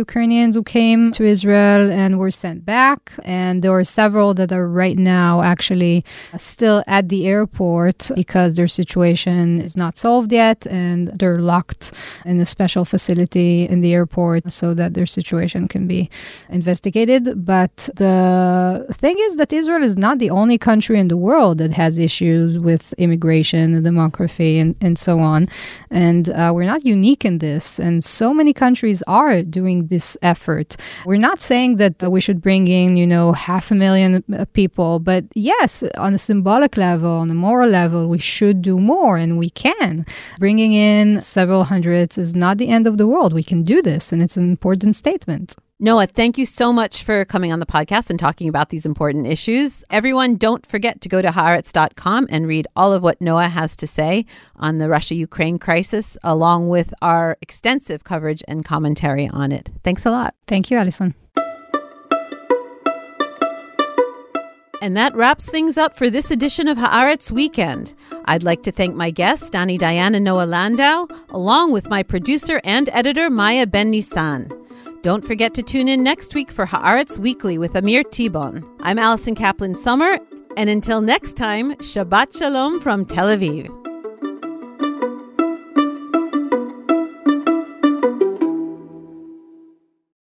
Ukrainians 0.06 0.54
who 0.56 0.64
came 0.80 1.02
to 1.18 1.24
Israel 1.36 1.84
and 2.02 2.12
were 2.24 2.36
sent 2.46 2.60
back, 2.78 3.00
and 3.24 3.54
there 3.62 3.76
are 3.80 3.88
several 4.02 4.30
that 4.40 4.52
are 4.52 4.68
right 4.86 5.00
now 5.20 5.32
actually 5.54 5.98
still 6.54 6.80
at 6.98 7.10
the 7.14 7.22
airport 7.36 8.00
because 8.16 8.50
their 8.56 8.72
situation 8.82 9.26
situation 9.26 9.62
is 9.68 9.76
not 9.84 9.98
solved 9.98 10.32
yet 10.32 10.60
and 10.68 11.00
they're 11.20 11.40
locked 11.40 11.92
in 12.26 12.40
a 12.40 12.46
special 12.46 12.86
facility 12.86 13.68
in 13.74 13.82
the 13.82 13.94
airport 13.94 14.42
so 14.52 14.74
that 14.74 14.94
their 14.94 15.10
situation 15.20 15.68
can 15.68 15.88
be 15.88 16.10
investigated. 16.50 17.24
But 17.46 17.76
the 17.96 18.86
thing 19.02 19.16
is 19.28 19.38
that 19.38 19.52
Israel 19.62 19.84
is 19.84 19.98
not 19.98 20.15
the 20.20 20.30
only 20.30 20.58
country 20.58 21.00
in 21.00 21.08
the 21.08 21.18
world 21.18 21.58
that 21.58 21.74
has 21.74 21.98
issues 21.98 22.58
with 22.58 22.94
immigration 22.94 23.74
and 23.74 23.86
demography 23.86 24.60
and, 24.60 24.76
and 24.82 24.98
so 24.98 25.20
on. 25.20 25.48
And 25.90 26.30
uh, 26.30 26.52
we're 26.54 26.66
not 26.66 26.86
unique 26.86 27.26
in 27.26 27.40
this. 27.40 27.80
And 27.80 28.04
so 28.04 28.34
many 28.34 28.54
countries 28.54 29.04
are 29.08 29.44
doing 29.44 29.88
this 29.88 30.18
effort. 30.22 30.78
We're 31.06 31.18
not 31.18 31.42
saying 31.42 31.78
that 31.78 32.12
we 32.12 32.22
should 32.22 32.42
bring 32.42 32.68
in, 32.68 32.98
you 32.98 33.08
know, 33.08 33.34
half 33.34 33.72
a 33.72 33.76
million 33.76 34.24
uh, 34.34 34.46
people, 34.54 35.00
but 35.00 35.26
yes, 35.36 35.84
on 35.98 36.14
a 36.14 36.20
symbolic 36.20 36.78
level, 36.78 37.12
on 37.12 37.32
a 37.32 37.36
moral 37.36 37.70
level, 37.70 38.08
we 38.08 38.18
should 38.18 38.62
do 38.62 38.80
more, 38.80 39.18
and 39.18 39.38
we 39.38 39.50
can. 39.50 40.06
Bringing 40.40 40.74
in 40.74 41.22
several 41.22 41.66
hundreds 41.66 42.18
is 42.18 42.36
not 42.36 42.58
the 42.58 42.70
end 42.70 42.88
of 42.88 42.98
the 42.98 43.08
world. 43.08 43.34
We 43.34 43.44
can 43.44 43.64
do 43.64 43.82
this, 43.82 44.12
and 44.12 44.22
it's 44.22 44.38
an 44.38 44.50
important 44.50 44.96
statement. 44.96 45.56
Noa, 45.78 46.08
thank 46.08 46.38
you 46.38 46.46
so 46.46 46.72
much 46.72 47.04
for 47.04 47.26
coming 47.26 47.52
on 47.52 47.60
the 47.60 47.66
podcast 47.66 48.10
and 48.10 48.18
talking 48.18 48.48
about 48.48 48.70
these 48.70 48.86
important 48.86 49.28
issues. 49.28 49.84
Everyone, 49.90 50.38
don't 50.38 50.66
forget 50.66 51.02
to 51.02 51.10
go 51.10 51.22
to 51.22 51.28
haaretz.com 51.28 52.28
and 52.30 52.48
read 52.48 52.66
all 52.78 52.94
of 52.94 53.04
what 53.04 53.20
Noa 53.20 53.50
has 53.50 53.76
to 53.78 53.86
say 53.86 54.26
on 54.56 54.78
the 54.78 54.88
Russia 54.88 55.16
Ukraine 55.16 55.60
crisis, 55.60 56.18
along 56.24 56.70
with 56.70 56.94
our 57.02 57.38
extensive 57.42 58.06
coverage 58.06 58.42
and 58.48 58.64
commentary 58.64 59.28
on 59.28 59.52
it. 59.52 59.70
Thanks 59.84 60.06
a 60.06 60.12
lot. 60.12 60.34
Thank 60.48 60.72
you, 60.72 60.78
Allison. 60.78 61.14
And 64.82 64.96
that 64.96 65.14
wraps 65.14 65.50
things 65.50 65.78
up 65.78 65.98
for 65.98 66.10
this 66.10 66.32
edition 66.32 66.70
of 66.70 66.78
Haaretz 66.78 67.34
Weekend. 67.34 67.94
I'd 68.26 68.44
like 68.44 68.64
to 68.64 68.72
thank 68.72 68.96
my 68.96 69.12
guests, 69.12 69.50
Danny 69.50 69.78
Dayan 69.78 70.16
and 70.16 70.24
Noa 70.24 70.46
Landau, 70.46 71.08
along 71.32 71.74
with 71.74 71.90
my 71.90 72.02
producer 72.02 72.62
and 72.64 72.88
editor, 72.94 73.30
Maya 73.30 73.68
Ben 73.68 73.92
Nissan. 73.92 74.65
Don't 75.06 75.24
forget 75.24 75.54
to 75.54 75.62
tune 75.62 75.88
in 75.88 76.02
next 76.02 76.34
week 76.34 76.50
for 76.50 76.66
Haaretz 76.66 77.20
Weekly 77.20 77.60
with 77.60 77.76
Amir 77.76 78.02
Tibon. 78.02 78.68
I'm 78.80 78.98
Allison 78.98 79.36
Kaplan 79.36 79.76
Sommer, 79.76 80.18
And 80.58 80.68
until 80.68 81.00
next 81.00 81.38
time, 81.38 81.76
Shabbat 81.76 82.36
Shalom 82.36 82.80
from 82.80 83.06
Tel 83.06 83.28
Aviv. 83.28 83.70